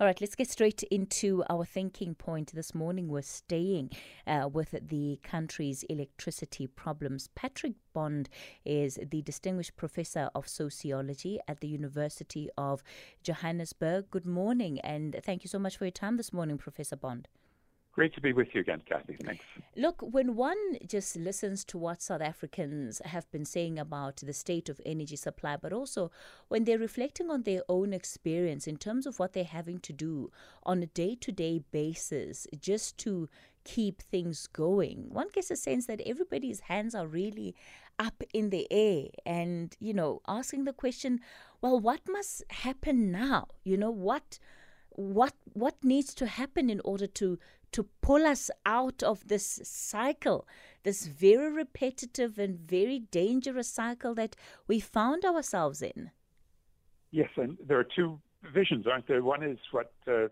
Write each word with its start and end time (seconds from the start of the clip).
All 0.00 0.06
right, 0.06 0.20
let's 0.20 0.36
get 0.36 0.48
straight 0.48 0.84
into 0.92 1.42
our 1.50 1.64
thinking 1.64 2.14
point 2.14 2.52
this 2.54 2.72
morning. 2.72 3.08
We're 3.08 3.22
staying 3.22 3.90
uh, 4.28 4.48
with 4.52 4.76
the 4.80 5.18
country's 5.24 5.82
electricity 5.90 6.68
problems. 6.68 7.30
Patrick 7.34 7.72
Bond 7.92 8.28
is 8.64 9.00
the 9.10 9.22
Distinguished 9.22 9.74
Professor 9.74 10.30
of 10.36 10.46
Sociology 10.46 11.40
at 11.48 11.58
the 11.58 11.66
University 11.66 12.48
of 12.56 12.84
Johannesburg. 13.24 14.08
Good 14.12 14.24
morning, 14.24 14.78
and 14.82 15.20
thank 15.24 15.42
you 15.42 15.48
so 15.48 15.58
much 15.58 15.76
for 15.76 15.84
your 15.84 15.90
time 15.90 16.16
this 16.16 16.32
morning, 16.32 16.58
Professor 16.58 16.94
Bond. 16.94 17.26
Great 17.98 18.14
to 18.14 18.20
be 18.20 18.32
with 18.32 18.54
you 18.54 18.60
again, 18.60 18.80
Kathy. 18.88 19.16
Thanks. 19.24 19.44
Look, 19.74 20.00
when 20.02 20.36
one 20.36 20.76
just 20.86 21.16
listens 21.16 21.64
to 21.64 21.76
what 21.76 22.00
South 22.00 22.20
Africans 22.20 23.02
have 23.04 23.28
been 23.32 23.44
saying 23.44 23.76
about 23.76 24.18
the 24.18 24.32
state 24.32 24.68
of 24.68 24.80
energy 24.86 25.16
supply, 25.16 25.56
but 25.56 25.72
also 25.72 26.12
when 26.46 26.62
they're 26.62 26.78
reflecting 26.78 27.28
on 27.28 27.42
their 27.42 27.62
own 27.68 27.92
experience 27.92 28.68
in 28.68 28.76
terms 28.76 29.04
of 29.04 29.18
what 29.18 29.32
they're 29.32 29.42
having 29.42 29.80
to 29.80 29.92
do 29.92 30.30
on 30.62 30.80
a 30.80 30.86
day 30.86 31.16
to 31.16 31.32
day 31.32 31.60
basis 31.72 32.46
just 32.60 32.98
to 32.98 33.28
keep 33.64 34.00
things 34.00 34.46
going, 34.46 35.06
one 35.08 35.26
gets 35.32 35.50
a 35.50 35.56
sense 35.56 35.86
that 35.86 36.00
everybody's 36.06 36.60
hands 36.60 36.94
are 36.94 37.08
really 37.08 37.56
up 37.98 38.22
in 38.32 38.50
the 38.50 38.68
air 38.70 39.06
and, 39.26 39.74
you 39.80 39.92
know, 39.92 40.22
asking 40.28 40.66
the 40.66 40.72
question, 40.72 41.18
well, 41.60 41.80
what 41.80 42.02
must 42.08 42.44
happen 42.50 43.10
now? 43.10 43.48
You 43.64 43.76
know, 43.76 43.90
what 43.90 44.38
what 44.98 45.32
what 45.52 45.76
needs 45.84 46.12
to 46.12 46.26
happen 46.26 46.68
in 46.68 46.80
order 46.84 47.06
to 47.06 47.38
to 47.70 47.84
pull 48.02 48.26
us 48.26 48.50
out 48.66 49.00
of 49.02 49.28
this 49.28 49.60
cycle 49.62 50.44
this 50.82 51.06
very 51.06 51.52
repetitive 51.52 52.36
and 52.36 52.58
very 52.58 52.98
dangerous 52.98 53.68
cycle 53.68 54.12
that 54.14 54.34
we 54.66 54.80
found 54.80 55.24
ourselves 55.24 55.82
in? 55.82 56.10
Yes 57.12 57.30
and 57.36 57.56
there 57.64 57.78
are 57.78 57.86
two 57.94 58.18
visions 58.52 58.88
aren't 58.88 59.06
there? 59.06 59.22
One 59.22 59.44
is 59.44 59.58
what 59.70 59.92
uh, 60.08 60.26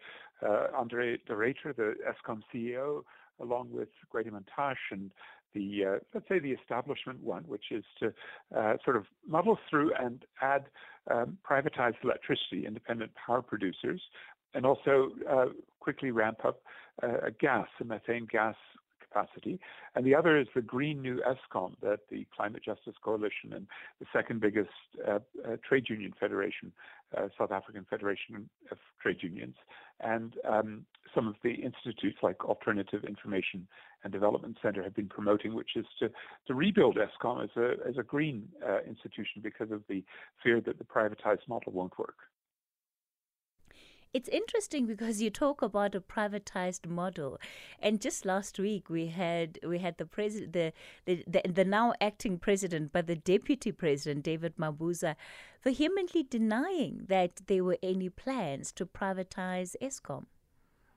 uh, 0.44 0.66
andre 0.76 1.16
de 1.28 1.32
Ruyter, 1.32 1.72
the 1.76 1.94
eskom 2.10 2.40
ceo 2.52 3.02
along 3.40 3.68
with 3.70 3.88
Gwede 4.12 4.32
Mantashe 4.32 4.90
and 4.90 5.12
the 5.54 5.84
uh, 5.84 5.98
let's 6.12 6.28
say 6.28 6.38
the 6.38 6.50
establishment 6.52 7.22
one, 7.22 7.44
which 7.44 7.66
is 7.70 7.84
to 8.00 8.12
uh, 8.56 8.74
sort 8.84 8.96
of 8.96 9.06
muddle 9.26 9.58
through 9.70 9.92
and 9.94 10.24
add 10.42 10.64
um, 11.10 11.38
privatized 11.48 11.96
electricity, 12.04 12.66
independent 12.66 13.12
power 13.14 13.42
producers, 13.42 14.02
and 14.54 14.64
also 14.64 15.10
uh, 15.30 15.46
quickly 15.80 16.10
ramp 16.10 16.44
up 16.44 16.62
uh, 17.02 17.30
gas, 17.38 17.68
a 17.80 17.84
methane 17.84 18.26
gas 18.30 18.56
capacity. 19.16 19.58
And 19.94 20.04
the 20.04 20.14
other 20.14 20.38
is 20.38 20.46
the 20.54 20.62
Green 20.62 21.00
New 21.00 21.20
Eskom 21.22 21.74
that 21.82 22.00
the 22.10 22.26
Climate 22.34 22.62
Justice 22.64 22.94
Coalition 23.02 23.52
and 23.52 23.66
the 24.00 24.06
second 24.12 24.40
biggest 24.40 24.70
uh, 25.06 25.18
uh, 25.44 25.56
trade 25.66 25.86
union 25.88 26.12
federation, 26.18 26.72
uh, 27.16 27.28
South 27.38 27.52
African 27.52 27.86
Federation 27.88 28.48
of 28.70 28.78
Trade 29.00 29.18
Unions, 29.22 29.54
and 30.00 30.34
um, 30.48 30.84
some 31.14 31.26
of 31.26 31.34
the 31.42 31.54
institutes 31.54 32.18
like 32.22 32.44
Alternative 32.44 33.04
Information 33.04 33.66
and 34.04 34.12
Development 34.12 34.56
Center 34.62 34.82
have 34.82 34.94
been 34.94 35.08
promoting, 35.08 35.54
which 35.54 35.70
is 35.76 35.86
to, 36.00 36.10
to 36.46 36.54
rebuild 36.54 36.96
Eskom 36.96 37.42
as 37.42 37.50
a, 37.56 37.88
as 37.88 37.96
a 37.98 38.02
green 38.02 38.48
uh, 38.66 38.80
institution 38.86 39.40
because 39.42 39.70
of 39.70 39.82
the 39.88 40.04
fear 40.42 40.60
that 40.60 40.78
the 40.78 40.84
privatized 40.84 41.48
model 41.48 41.72
won't 41.72 41.98
work. 41.98 42.16
It's 44.16 44.30
interesting 44.30 44.86
because 44.86 45.20
you 45.20 45.28
talk 45.28 45.60
about 45.60 45.94
a 45.94 46.00
privatized 46.00 46.86
model, 46.88 47.38
and 47.80 48.00
just 48.00 48.24
last 48.24 48.58
week 48.58 48.88
we 48.88 49.08
had 49.08 49.58
we 49.62 49.78
had 49.78 49.98
the 49.98 50.06
president, 50.06 50.54
the, 50.54 50.72
the, 51.04 51.42
the 51.44 51.66
now 51.66 51.92
acting 52.00 52.38
president, 52.38 52.92
but 52.94 53.08
the 53.08 53.16
deputy 53.16 53.72
president 53.72 54.24
David 54.24 54.56
Mabuza, 54.56 55.16
vehemently 55.62 56.22
denying 56.22 57.04
that 57.08 57.42
there 57.46 57.62
were 57.62 57.76
any 57.82 58.08
plans 58.08 58.72
to 58.72 58.86
privatize 58.86 59.76
Eskom. 59.82 60.24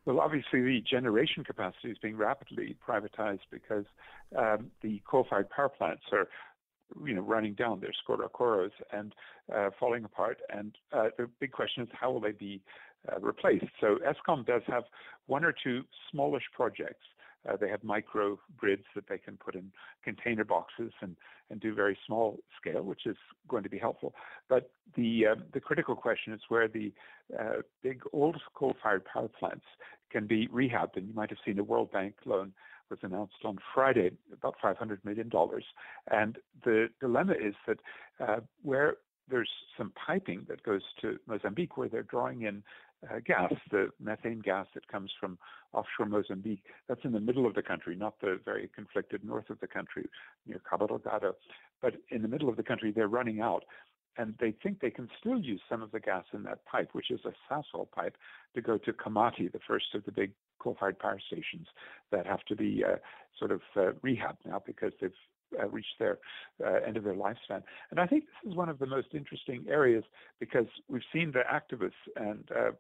Well, 0.05 0.21
obviously, 0.21 0.61
the 0.61 0.79
generation 0.79 1.43
capacity 1.43 1.91
is 1.91 1.97
being 1.97 2.15
rapidly 2.15 2.77
privatized 2.87 3.47
because 3.51 3.83
um, 4.33 4.71
the 4.81 5.01
coal-fired 5.05 5.49
power 5.49 5.67
plants 5.67 6.03
are 6.13 6.29
you 7.05 7.13
know, 7.13 7.21
running 7.21 7.53
down 7.53 7.79
their 7.79 7.93
skoro 7.93 8.69
and 8.91 9.13
uh, 9.53 9.69
falling 9.79 10.03
apart. 10.03 10.39
And 10.49 10.75
uh, 10.91 11.09
the 11.17 11.29
big 11.39 11.51
question 11.51 11.83
is 11.83 11.89
how 11.93 12.11
will 12.11 12.19
they 12.19 12.31
be 12.31 12.61
uh, 13.11 13.19
replaced? 13.19 13.65
So 13.79 13.97
Eskom 14.05 14.45
does 14.45 14.61
have 14.67 14.83
one 15.27 15.43
or 15.43 15.53
two 15.63 15.83
smallish 16.11 16.43
projects. 16.53 17.05
Uh, 17.47 17.55
they 17.55 17.69
have 17.69 17.83
micro 17.83 18.37
grids 18.57 18.83
that 18.95 19.05
they 19.07 19.17
can 19.17 19.37
put 19.37 19.55
in 19.55 19.71
container 20.03 20.43
boxes 20.43 20.91
and, 21.01 21.15
and 21.49 21.61
do 21.61 21.73
very 21.73 21.97
small 22.05 22.37
scale, 22.59 22.83
which 22.83 23.05
is 23.05 23.15
going 23.47 23.63
to 23.63 23.69
be 23.69 23.77
helpful. 23.77 24.13
But 24.49 24.71
the 24.95 25.27
uh, 25.27 25.35
the 25.53 25.61
critical 25.61 25.95
question 25.95 26.33
is 26.33 26.41
where 26.49 26.67
the 26.67 26.91
uh, 27.39 27.61
big 27.81 28.01
old 28.11 28.35
coal-fired 28.55 29.05
power 29.05 29.29
plants 29.29 29.65
can 30.11 30.27
be 30.27 30.47
rehabbed. 30.47 30.97
And 30.97 31.07
you 31.07 31.13
might 31.13 31.29
have 31.29 31.39
seen 31.45 31.57
a 31.59 31.63
World 31.63 31.91
Bank 31.91 32.15
loan 32.25 32.51
was 32.89 32.99
announced 33.03 33.35
on 33.45 33.57
Friday, 33.73 34.11
about 34.33 34.55
$500 34.63 34.97
million. 35.05 35.29
And 36.11 36.37
the 36.63 36.89
dilemma 36.99 37.33
is 37.33 37.53
that 37.67 37.79
uh, 38.19 38.39
where 38.63 38.95
there's 39.29 39.49
some 39.77 39.91
piping 40.05 40.45
that 40.47 40.63
goes 40.63 40.81
to 41.01 41.19
Mozambique 41.27 41.77
where 41.77 41.89
they're 41.89 42.03
drawing 42.03 42.43
in 42.43 42.63
uh, 43.09 43.19
gas, 43.25 43.53
the 43.71 43.89
methane 43.99 44.39
gas 44.39 44.67
that 44.73 44.87
comes 44.87 45.11
from 45.19 45.37
offshore 45.73 46.07
Mozambique. 46.07 46.63
That's 46.87 47.03
in 47.03 47.11
the 47.11 47.19
middle 47.19 47.45
of 47.45 47.53
the 47.53 47.61
country, 47.61 47.95
not 47.95 48.19
the 48.19 48.39
very 48.43 48.69
conflicted 48.73 49.23
north 49.23 49.49
of 49.49 49.59
the 49.59 49.67
country 49.67 50.09
near 50.45 50.61
Cabo 50.69 50.87
Delgado. 50.87 51.35
But 51.81 51.95
in 52.09 52.21
the 52.21 52.27
middle 52.27 52.49
of 52.49 52.57
the 52.57 52.63
country, 52.63 52.91
they're 52.91 53.07
running 53.07 53.41
out. 53.41 53.63
And 54.17 54.35
they 54.39 54.53
think 54.63 54.81
they 54.81 54.89
can 54.91 55.07
still 55.17 55.39
use 55.39 55.61
some 55.69 55.81
of 55.81 55.91
the 55.91 55.99
gas 55.99 56.25
in 56.33 56.43
that 56.43 56.65
pipe, 56.65 56.89
which 56.91 57.09
is 57.09 57.21
a 57.23 57.33
Sasol 57.49 57.89
pipe, 57.89 58.17
to 58.53 58.61
go 58.61 58.77
to 58.77 58.91
Komati, 58.91 59.49
the 59.49 59.59
first 59.65 59.95
of 59.95 60.03
the 60.03 60.11
big 60.11 60.33
coal-fired 60.59 60.99
power 60.99 61.19
stations 61.25 61.67
that 62.11 62.25
have 62.25 62.43
to 62.45 62.55
be 62.55 62.83
uh, 62.83 62.97
sort 63.37 63.51
of 63.51 63.61
uh, 63.77 63.91
rehabbed 64.03 64.45
now 64.45 64.61
because 64.65 64.91
they've 64.99 65.11
uh, 65.57 65.67
reached 65.69 65.97
their 65.99 66.19
uh, 66.65 66.79
end 66.85 66.97
of 66.97 67.03
their 67.03 67.15
lifespan. 67.15 67.63
And 67.91 67.99
I 67.99 68.07
think 68.07 68.25
this 68.25 68.51
is 68.51 68.57
one 68.57 68.69
of 68.69 68.79
the 68.79 68.85
most 68.85 69.07
interesting 69.13 69.65
areas 69.69 70.03
because 70.39 70.67
we've 70.87 71.01
seen 71.13 71.31
the 71.31 71.41
activists 71.51 71.91
and 72.15 72.43
uh, 72.55 72.71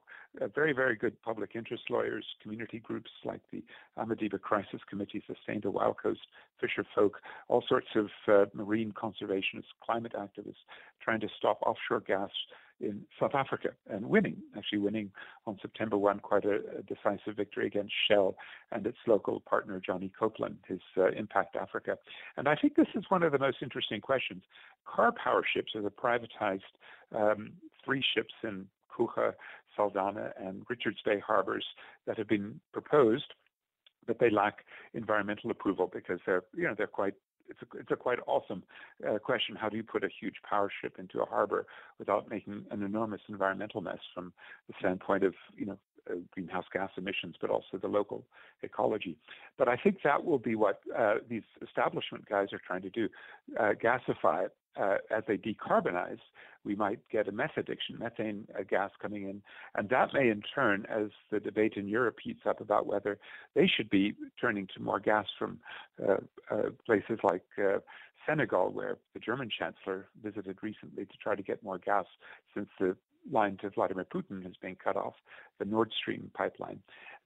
uh, 0.41 0.47
very, 0.53 0.73
very 0.73 0.95
good 0.95 1.19
public 1.21 1.51
interest 1.55 1.83
lawyers, 1.89 2.25
community 2.41 2.79
groups 2.79 3.09
like 3.25 3.41
the 3.51 3.63
Amadiba 3.97 4.39
Crisis 4.39 4.81
Committee, 4.89 5.23
Sustain 5.25 5.61
the 5.61 5.71
Wild 5.71 5.97
Coast, 6.01 6.19
Fisher 6.61 6.85
Folk, 6.93 7.17
all 7.47 7.63
sorts 7.67 7.87
of 7.95 8.09
marine 8.53 8.91
conservationists, 8.91 9.73
climate 9.83 10.13
activists 10.17 10.63
trying 11.01 11.19
to 11.19 11.29
stop 11.37 11.59
offshore 11.63 12.01
gas 12.01 12.29
in 12.81 13.01
South 13.19 13.35
Africa 13.35 13.69
and 13.89 14.05
winning, 14.05 14.37
actually 14.57 14.79
winning 14.79 15.11
on 15.45 15.57
September 15.61 15.97
1 15.97 16.19
quite 16.19 16.45
a, 16.45 16.59
a 16.77 16.83
decisive 16.83 17.35
victory 17.35 17.67
against 17.67 17.93
Shell 18.09 18.35
and 18.71 18.85
its 18.85 18.97
local 19.07 19.41
partner, 19.41 19.81
Johnny 19.85 20.11
Copelyn, 20.19 20.55
his 20.67 20.79
uh, 20.97 21.09
Impact 21.11 21.55
Africa. 21.55 21.97
And 22.37 22.47
I 22.47 22.55
think 22.55 22.75
this 22.75 22.87
is 22.95 23.03
one 23.09 23.23
of 23.23 23.31
the 23.31 23.39
most 23.39 23.57
interesting 23.61 24.01
questions. 24.01 24.43
Car 24.85 25.11
power 25.11 25.43
ships 25.53 25.73
are 25.75 25.81
the 25.81 25.91
privatized 25.91 26.61
um, 27.15 27.51
three 27.83 28.03
ships 28.15 28.33
in 28.43 28.65
Coega, 28.91 29.33
Saldanha, 29.77 30.31
and 30.37 30.63
Richards 30.69 30.99
Bay 31.05 31.19
harbors 31.25 31.65
that 32.07 32.17
have 32.17 32.27
been 32.27 32.59
proposed 32.73 33.33
but 34.07 34.17
they 34.19 34.31
lack 34.31 34.65
environmental 34.95 35.51
approval 35.51 35.87
because 35.93 36.19
they're 36.25 36.43
you 36.55 36.63
know 36.63 36.73
they're 36.75 36.87
quite 36.87 37.13
it's 37.49 37.59
a, 37.61 37.77
it's 37.77 37.91
a 37.91 37.95
quite 37.95 38.19
awesome 38.27 38.63
uh, 39.07 39.19
question. 39.19 39.55
How 39.55 39.69
do 39.69 39.77
you 39.77 39.83
put 39.83 40.03
a 40.03 40.09
huge 40.19 40.35
power 40.47 40.69
ship 40.81 40.97
into 40.99 41.21
a 41.21 41.25
harbor 41.25 41.65
without 41.97 42.29
making 42.29 42.65
an 42.71 42.83
enormous 42.83 43.21
environmental 43.27 43.81
mess 43.81 43.99
from 44.13 44.33
the 44.67 44.73
standpoint 44.79 45.23
of 45.23 45.33
you 45.55 45.65
know 45.65 45.77
uh, 46.09 46.15
greenhouse 46.31 46.65
gas 46.71 46.89
emissions, 46.97 47.35
but 47.39 47.49
also 47.49 47.77
the 47.81 47.87
local 47.87 48.23
ecology. 48.63 49.17
But 49.57 49.67
I 49.67 49.75
think 49.75 49.97
that 50.03 50.23
will 50.23 50.39
be 50.39 50.55
what 50.55 50.81
uh, 50.97 51.15
these 51.29 51.43
establishment 51.61 52.27
guys 52.27 52.47
are 52.53 52.61
trying 52.65 52.81
to 52.83 52.89
do: 52.89 53.09
uh, 53.59 53.71
gasify 53.81 54.45
it 54.45 54.53
uh, 54.79 54.97
as 55.09 55.23
they 55.27 55.37
decarbonize, 55.37 56.19
we 56.63 56.75
might 56.75 56.99
get 57.09 57.27
a 57.27 57.31
meth 57.31 57.57
addiction, 57.57 57.97
methane 57.99 58.47
uh, 58.57 58.63
gas 58.69 58.91
coming 59.01 59.23
in. 59.23 59.41
And 59.75 59.89
that 59.89 60.13
may, 60.13 60.29
in 60.29 60.41
turn, 60.53 60.85
as 60.89 61.09
the 61.31 61.39
debate 61.39 61.73
in 61.75 61.87
Europe 61.87 62.17
heats 62.21 62.41
up 62.47 62.61
about 62.61 62.85
whether 62.85 63.17
they 63.55 63.67
should 63.67 63.89
be 63.89 64.13
turning 64.39 64.67
to 64.75 64.81
more 64.81 64.99
gas 64.99 65.25
from 65.37 65.59
uh, 66.07 66.17
uh 66.51 66.69
places 66.85 67.19
like 67.23 67.45
uh, 67.57 67.79
Senegal, 68.27 68.71
where 68.71 68.97
the 69.13 69.19
German 69.19 69.49
chancellor 69.49 70.07
visited 70.21 70.57
recently 70.61 71.05
to 71.05 71.17
try 71.21 71.35
to 71.35 71.41
get 71.41 71.63
more 71.63 71.77
gas 71.77 72.05
since 72.53 72.69
the 72.79 72.95
line 73.31 73.57
to 73.61 73.69
Vladimir 73.69 74.05
Putin 74.05 74.45
is 74.47 74.55
being 74.61 74.77
cut 74.81 74.95
off, 74.95 75.15
the 75.59 75.65
Nord 75.65 75.91
Stream 75.99 76.31
pipeline. 76.33 76.79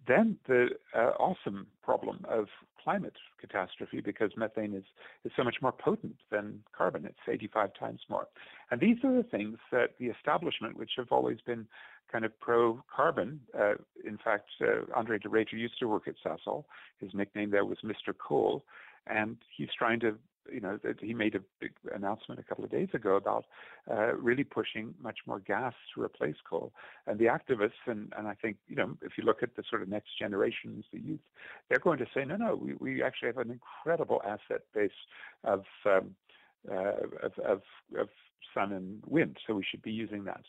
Then 0.07 0.37
the 0.47 0.69
uh, 0.95 1.11
awesome 1.19 1.67
problem 1.81 2.25
of 2.29 2.47
climate 2.83 3.15
catastrophe 3.39 4.01
because 4.01 4.31
methane 4.35 4.73
is, 4.73 4.83
is 5.23 5.31
so 5.37 5.43
much 5.43 5.55
more 5.61 5.71
potent 5.71 6.15
than 6.29 6.61
carbon. 6.75 7.05
It's 7.05 7.17
85 7.27 7.69
times 7.79 8.01
more. 8.09 8.27
And 8.71 8.81
these 8.81 8.97
are 9.03 9.15
the 9.15 9.23
things 9.23 9.57
that 9.71 9.91
the 9.99 10.07
establishment, 10.07 10.77
which 10.77 10.91
have 10.97 11.11
always 11.11 11.37
been 11.45 11.65
kind 12.11 12.25
of 12.25 12.37
pro-carbon, 12.39 13.39
uh, 13.57 13.75
in 14.05 14.17
fact, 14.23 14.49
uh, 14.61 14.81
Andre 14.95 15.17
de 15.19 15.29
Ruyter 15.29 15.53
used 15.53 15.79
to 15.79 15.87
work 15.87 16.07
at 16.07 16.15
Sasol. 16.25 16.65
His 16.99 17.11
nickname 17.13 17.49
there 17.49 17.65
was 17.65 17.77
Mr. 17.83 18.13
Coal. 18.17 18.65
And 19.07 19.37
he's 19.55 19.69
trying 19.77 19.99
to 20.01 20.15
you 20.51 20.59
know, 20.59 20.79
he 21.01 21.13
made 21.13 21.35
a 21.35 21.39
big 21.59 21.73
announcement 21.93 22.39
a 22.39 22.43
couple 22.43 22.63
of 22.63 22.71
days 22.71 22.89
ago 22.93 23.15
about 23.15 23.45
uh, 23.89 24.15
really 24.15 24.43
pushing 24.43 24.93
much 25.01 25.19
more 25.25 25.39
gas 25.39 25.73
to 25.93 26.01
replace 26.01 26.35
coal. 26.49 26.73
And 27.07 27.19
the 27.19 27.25
activists, 27.25 27.71
and, 27.87 28.11
and 28.17 28.27
I 28.27 28.35
think, 28.35 28.57
you 28.67 28.75
know, 28.75 28.97
if 29.01 29.13
you 29.17 29.23
look 29.23 29.43
at 29.43 29.55
the 29.55 29.63
sort 29.69 29.81
of 29.81 29.89
next 29.89 30.09
generations, 30.19 30.85
the 30.91 30.99
youth, 30.99 31.19
they're 31.69 31.79
going 31.79 31.99
to 31.99 32.07
say, 32.13 32.25
no, 32.25 32.35
no, 32.35 32.55
we, 32.55 32.73
we 32.79 33.03
actually 33.03 33.27
have 33.27 33.37
an 33.37 33.51
incredible 33.51 34.21
asset 34.25 34.61
base 34.73 34.91
of, 35.43 35.63
um, 35.85 36.15
uh, 36.71 37.07
of, 37.23 37.33
of, 37.45 37.61
of 37.97 38.09
sun 38.53 38.71
and 38.73 39.01
wind, 39.05 39.37
so 39.45 39.53
we 39.53 39.65
should 39.69 39.81
be 39.81 39.91
using 39.91 40.23
that. 40.25 40.41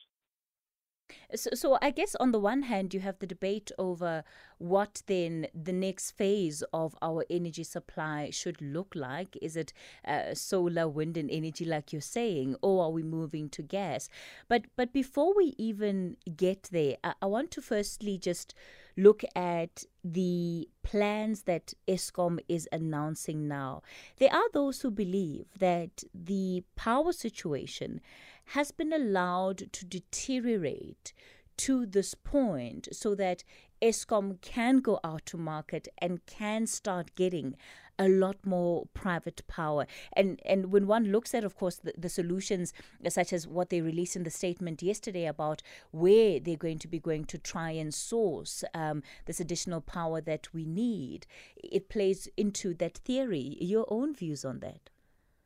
So, 1.34 1.50
so 1.54 1.78
I 1.82 1.90
guess 1.90 2.14
on 2.16 2.32
the 2.32 2.38
one 2.38 2.62
hand, 2.62 2.94
you 2.94 3.00
have 3.00 3.18
the 3.18 3.26
debate 3.26 3.70
over 3.78 4.24
what 4.58 5.02
then 5.06 5.48
the 5.54 5.72
next 5.72 6.12
phase 6.12 6.62
of 6.72 6.94
our 7.02 7.24
energy 7.28 7.64
supply 7.64 8.30
should 8.30 8.60
look 8.62 8.94
like. 8.94 9.36
Is 9.42 9.56
it 9.56 9.72
uh, 10.06 10.34
solar, 10.34 10.88
wind, 10.88 11.16
and 11.16 11.30
energy, 11.30 11.64
like 11.64 11.92
you're 11.92 12.00
saying, 12.00 12.56
or 12.62 12.84
are 12.84 12.90
we 12.90 13.02
moving 13.02 13.48
to 13.50 13.62
gas? 13.62 14.08
But 14.48 14.64
but 14.76 14.92
before 14.92 15.34
we 15.36 15.54
even 15.58 16.16
get 16.36 16.68
there, 16.72 16.96
I, 17.02 17.14
I 17.22 17.26
want 17.26 17.50
to 17.52 17.62
firstly 17.62 18.16
just 18.18 18.54
look 18.96 19.24
at 19.34 19.84
the 20.04 20.68
plans 20.82 21.42
that 21.42 21.74
Eskom 21.88 22.38
is 22.48 22.68
announcing 22.70 23.48
now. 23.48 23.82
There 24.18 24.32
are 24.32 24.48
those 24.52 24.80
who 24.82 24.90
believe 24.90 25.46
that 25.58 26.04
the 26.14 26.62
power 26.76 27.12
situation 27.12 28.00
has 28.46 28.70
been 28.70 28.92
allowed 28.92 29.72
to 29.72 29.84
deteriorate 29.84 31.12
to 31.56 31.86
this 31.86 32.14
point 32.14 32.88
so 32.92 33.14
that 33.14 33.44
Eskom 33.80 34.40
can 34.40 34.78
go 34.78 34.98
out 35.04 35.26
to 35.26 35.36
market 35.36 35.88
and 35.98 36.24
can 36.26 36.66
start 36.66 37.14
getting 37.14 37.54
a 37.98 38.08
lot 38.08 38.36
more 38.44 38.86
private 38.92 39.46
power. 39.46 39.86
And 40.14 40.40
and 40.44 40.72
when 40.72 40.86
one 40.86 41.12
looks 41.12 41.34
at, 41.34 41.44
of 41.44 41.54
course, 41.54 41.76
the, 41.76 41.92
the 41.96 42.08
solutions 42.08 42.72
such 43.08 43.32
as 43.32 43.46
what 43.46 43.70
they 43.70 43.80
released 43.80 44.16
in 44.16 44.24
the 44.24 44.30
statement 44.30 44.82
yesterday 44.82 45.26
about 45.26 45.62
where 45.92 46.40
they're 46.40 46.56
going 46.56 46.78
to 46.80 46.88
be 46.88 46.98
going 46.98 47.24
to 47.26 47.38
try 47.38 47.70
and 47.70 47.94
source 47.94 48.64
um, 48.74 49.02
this 49.26 49.38
additional 49.38 49.80
power 49.80 50.20
that 50.20 50.52
we 50.52 50.64
need, 50.64 51.26
it 51.56 51.88
plays 51.88 52.28
into 52.36 52.74
that 52.74 52.98
theory. 52.98 53.56
Your 53.60 53.86
own 53.88 54.14
views 54.14 54.44
on 54.44 54.60
that? 54.60 54.90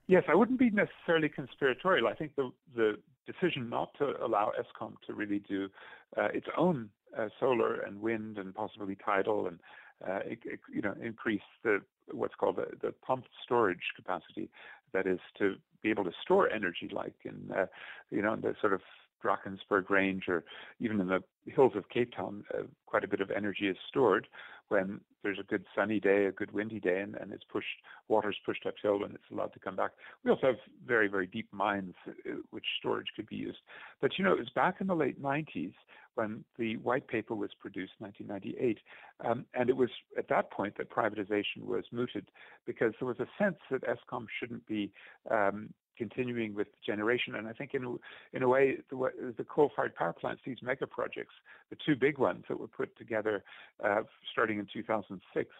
Yes, 0.09 0.25
I 0.27 0.35
wouldn't 0.35 0.59
be 0.59 0.71
necessarily 0.71 1.29
conspiratorial. 1.29 2.09
I 2.09 2.15
think 2.15 2.35
the 2.35 2.51
the 2.75 2.97
decision 3.27 3.69
not 3.69 3.91
to 3.99 4.15
allow 4.25 4.53
Eskom 4.59 4.95
to 5.07 5.13
really 5.13 5.39
do 5.39 5.69
uh, 6.17 6.29
its 6.33 6.47
own 6.57 6.89
uh, 7.17 7.29
solar 7.39 7.81
and 7.83 8.01
wind 8.01 8.39
and 8.39 8.55
possibly 8.55 8.97
tidal 8.97 9.47
and 9.47 9.61
uh, 10.07 10.21
it, 10.25 10.39
it, 10.45 10.61
you 10.73 10.81
know 10.81 10.95
increase 11.03 11.43
the 11.63 11.83
what's 12.13 12.35
called 12.35 12.57
the, 12.57 12.67
the 12.81 12.93
pumped 13.07 13.29
storage 13.45 13.93
capacity, 13.95 14.49
that 14.95 15.07
is 15.07 15.19
to 15.37 15.57
be 15.83 15.91
able 15.91 16.05
to 16.05 16.13
store 16.23 16.51
energy, 16.51 16.89
like 16.91 17.15
in 17.25 17.51
uh, 17.55 17.67
you 18.11 18.23
know 18.23 18.35
the 18.35 18.55
sort 18.63 18.73
of 18.73 18.81
Drakensberg 19.23 19.91
Range 19.91 20.25
or 20.29 20.43
even 20.81 21.01
in 21.01 21.09
the 21.09 21.23
hills 21.45 21.73
of 21.77 21.91
Cape 21.91 22.15
Town, 22.17 22.45
uh, 22.55 22.63
quite 22.87 23.05
a 23.05 23.09
bit 23.09 23.21
of 23.21 23.31
energy 23.31 23.69
is 23.69 23.77
stored 23.89 24.27
when 24.69 25.01
there's 25.23 25.39
a 25.39 25.45
good 25.45 25.65
sunny 25.75 26.01
day, 26.01 26.27
a 26.27 26.33
good 26.33 26.53
windy 26.53 26.81
day, 26.81 27.01
and, 27.01 27.15
and 27.17 27.33
it's 27.33 27.45
pushed, 27.51 27.67
water's 28.09 28.37
pushed 28.45 28.67
uphill 28.67 29.05
and 29.05 29.15
it's 29.15 29.25
allowed 29.33 29.53
to 29.53 29.59
come 29.59 29.77
back. 29.77 29.91
We 30.25 30.31
also 30.31 30.49
have 30.49 30.57
very, 30.87 31.09
very 31.09 31.27
deep 31.27 31.49
mines 31.53 31.95
uh, 32.09 32.35
which 32.51 32.65
storage 32.79 33.09
could 33.17 33.29
be 33.29 33.37
used. 33.37 33.59
But 34.01 34.19
you 34.19 34.25
know, 34.25 34.33
it 34.33 34.39
was 34.39 34.51
back 34.55 34.77
in 34.81 34.87
the 34.87 34.95
late 34.95 35.21
90s 35.21 35.75
when 36.15 36.45
the 36.59 36.77
white 36.79 37.07
paper 37.07 37.35
was 37.35 37.51
produced, 37.61 37.93
1998, 37.99 38.79
um, 39.25 39.45
and 39.55 39.71
it 39.71 39.77
was 39.77 39.91
at 40.17 40.29
that 40.29 40.51
point 40.51 40.77
that 40.77 40.91
privatization 40.91 41.63
was 41.63 41.85
mooted 41.93 42.29
because 42.67 42.93
there 42.99 43.07
was 43.07 43.21
a 43.21 43.29
sense 43.43 43.59
that 43.71 43.83
Eskom 43.85 44.27
shouldn't 44.41 44.67
be 44.67 44.91
um, 45.31 45.73
continuing 45.99 46.55
with 46.55 46.69
generation. 46.87 47.35
And 47.35 47.49
I 47.49 47.53
think 47.53 47.75
in 47.75 47.99
in 48.33 48.43
a 48.43 48.49
way, 48.49 48.79
the, 48.91 49.11
the 49.37 49.45
coal-fired 49.45 49.95
power 49.95 50.13
plants, 50.13 50.43
these 50.47 50.63
mega 50.63 50.87
projects, 50.87 51.35
the 51.71 51.77
two 51.85 51.97
big 51.97 52.19
ones 52.19 52.45
that 52.49 52.59
were 52.59 52.69
put 52.69 52.97
together 52.97 53.43
uh, 53.85 54.03
starting 54.33 54.59
in 54.59 54.67
2006, 54.73 55.51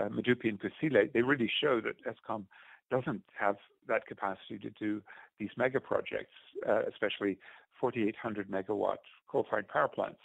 uh, 0.00 0.04
Medupi 0.08 0.48
and 0.48 0.58
Kusile, 0.60 1.12
they 1.12 1.22
really 1.22 1.50
show 1.60 1.80
that 1.80 1.94
Eskom 2.04 2.44
doesn't 2.90 3.22
have 3.38 3.56
that 3.88 4.06
capacity 4.06 4.58
to 4.58 4.70
do 4.70 5.02
these 5.38 5.50
mega 5.56 5.80
projects, 5.80 6.34
uh, 6.68 6.82
especially 6.88 7.38
4,800 7.80 8.50
megawatt 8.50 8.98
coal-fired 9.28 9.68
power 9.68 9.88
plants. 9.88 10.20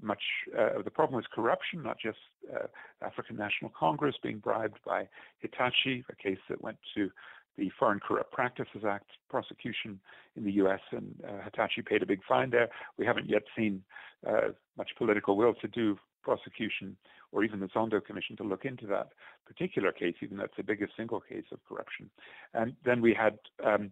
Much 0.00 0.22
uh, 0.58 0.78
of 0.78 0.84
the 0.84 0.90
problem 0.90 1.20
is 1.20 1.26
corruption, 1.32 1.82
not 1.82 1.96
just 1.98 2.18
uh, 2.52 2.66
African 3.02 3.36
National 3.36 3.70
Congress 3.78 4.16
being 4.22 4.38
bribed 4.38 4.78
by 4.84 5.08
Hitachi, 5.38 6.04
a 6.10 6.16
case 6.16 6.38
that 6.48 6.60
went 6.60 6.78
to 6.94 7.10
the 7.56 7.70
Foreign 7.78 8.00
Corrupt 8.00 8.32
Practices 8.32 8.84
Act 8.88 9.10
prosecution 9.28 10.00
in 10.36 10.44
the 10.44 10.52
U.S., 10.52 10.80
and 10.90 11.14
uh, 11.26 11.44
Hitachi 11.44 11.82
paid 11.82 12.02
a 12.02 12.06
big 12.06 12.20
fine 12.26 12.50
there. 12.50 12.68
We 12.96 13.06
haven't 13.06 13.28
yet 13.28 13.42
seen 13.56 13.82
uh, 14.26 14.50
much 14.76 14.90
political 14.96 15.36
will 15.36 15.54
to 15.54 15.68
do 15.68 15.98
prosecution 16.22 16.96
or 17.32 17.42
even 17.44 17.60
the 17.60 17.66
Zondo 17.66 18.04
Commission 18.04 18.36
to 18.36 18.42
look 18.42 18.64
into 18.64 18.86
that 18.86 19.08
particular 19.46 19.90
case, 19.90 20.14
even 20.20 20.36
that's 20.36 20.56
the 20.56 20.62
biggest 20.62 20.92
single 20.96 21.20
case 21.20 21.44
of 21.50 21.58
corruption. 21.66 22.10
And 22.54 22.74
then 22.84 23.00
we 23.00 23.14
had 23.14 23.38
um, 23.64 23.90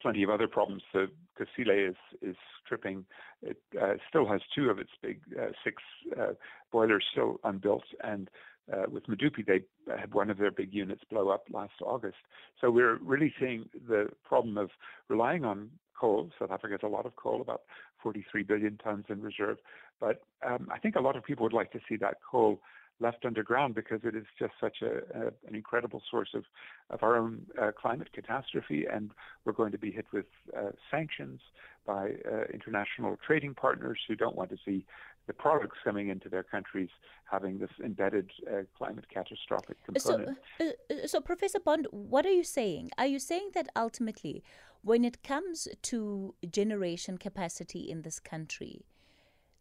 plenty 0.00 0.22
of 0.22 0.30
other 0.30 0.48
problems. 0.48 0.82
So 0.92 1.06
Kusile 1.38 1.90
is 1.90 1.96
is 2.22 2.36
tripping. 2.66 3.04
It 3.42 3.58
uh, 3.80 3.94
still 4.08 4.26
has 4.26 4.40
two 4.54 4.70
of 4.70 4.78
its 4.78 4.90
big 5.02 5.20
uh, 5.38 5.50
six 5.64 5.82
uh, 6.18 6.32
boilers 6.72 7.04
still 7.12 7.36
unbuilt, 7.44 7.84
and 8.02 8.30
uh, 8.72 8.84
with 8.90 9.06
Medupi, 9.06 9.44
they 9.46 9.60
had 9.98 10.14
one 10.14 10.30
of 10.30 10.38
their 10.38 10.50
big 10.50 10.72
units 10.72 11.02
blow 11.10 11.30
up 11.30 11.44
last 11.50 11.74
August. 11.82 12.18
So 12.60 12.70
we're 12.70 12.96
really 12.98 13.32
seeing 13.40 13.68
the 13.88 14.08
problem 14.24 14.58
of 14.58 14.70
relying 15.08 15.44
on 15.44 15.70
coal. 15.98 16.30
South 16.38 16.50
Africa 16.50 16.78
has 16.80 16.86
a 16.88 16.92
lot 16.92 17.06
of 17.06 17.16
coal, 17.16 17.40
about 17.40 17.62
43 18.02 18.42
billion 18.42 18.76
tons 18.78 19.06
in 19.08 19.22
reserve. 19.22 19.58
But 20.00 20.22
um, 20.46 20.68
I 20.72 20.78
think 20.78 20.96
a 20.96 21.00
lot 21.00 21.16
of 21.16 21.24
people 21.24 21.44
would 21.44 21.52
like 21.52 21.72
to 21.72 21.80
see 21.88 21.96
that 21.96 22.18
coal 22.28 22.60
left 23.00 23.24
underground 23.24 23.74
because 23.74 24.00
it 24.04 24.14
is 24.14 24.24
just 24.38 24.52
such 24.60 24.78
a, 24.82 25.18
a 25.18 25.26
an 25.46 25.54
incredible 25.54 26.02
source 26.10 26.30
of 26.34 26.44
of 26.90 27.02
our 27.02 27.16
own 27.16 27.42
uh, 27.60 27.70
climate 27.80 28.12
catastrophe, 28.12 28.86
and 28.92 29.10
we're 29.44 29.52
going 29.52 29.72
to 29.72 29.78
be 29.78 29.90
hit 29.90 30.06
with 30.12 30.26
uh, 30.56 30.70
sanctions 30.90 31.40
by 31.86 32.10
uh, 32.30 32.44
international 32.52 33.16
trading 33.26 33.54
partners 33.54 33.98
who 34.08 34.16
don't 34.16 34.36
want 34.36 34.50
to 34.50 34.56
see 34.64 34.84
the 35.28 35.32
products 35.34 35.78
coming 35.84 36.08
into 36.08 36.28
their 36.28 36.42
countries 36.42 36.88
having 37.30 37.58
this 37.58 37.70
embedded 37.84 38.28
uh, 38.50 38.62
climate 38.76 39.04
catastrophic 39.12 39.76
component. 39.84 40.38
So, 40.58 40.66
uh, 40.66 40.94
uh, 41.04 41.06
so, 41.06 41.20
Professor 41.20 41.60
Bond, 41.60 41.86
what 41.92 42.26
are 42.26 42.32
you 42.32 42.42
saying? 42.42 42.90
Are 42.98 43.06
you 43.06 43.20
saying 43.20 43.50
that 43.54 43.68
ultimately, 43.76 44.42
when 44.82 45.04
it 45.04 45.22
comes 45.22 45.68
to 45.82 46.34
generation 46.50 47.18
capacity 47.18 47.80
in 47.90 48.02
this 48.02 48.18
country, 48.18 48.86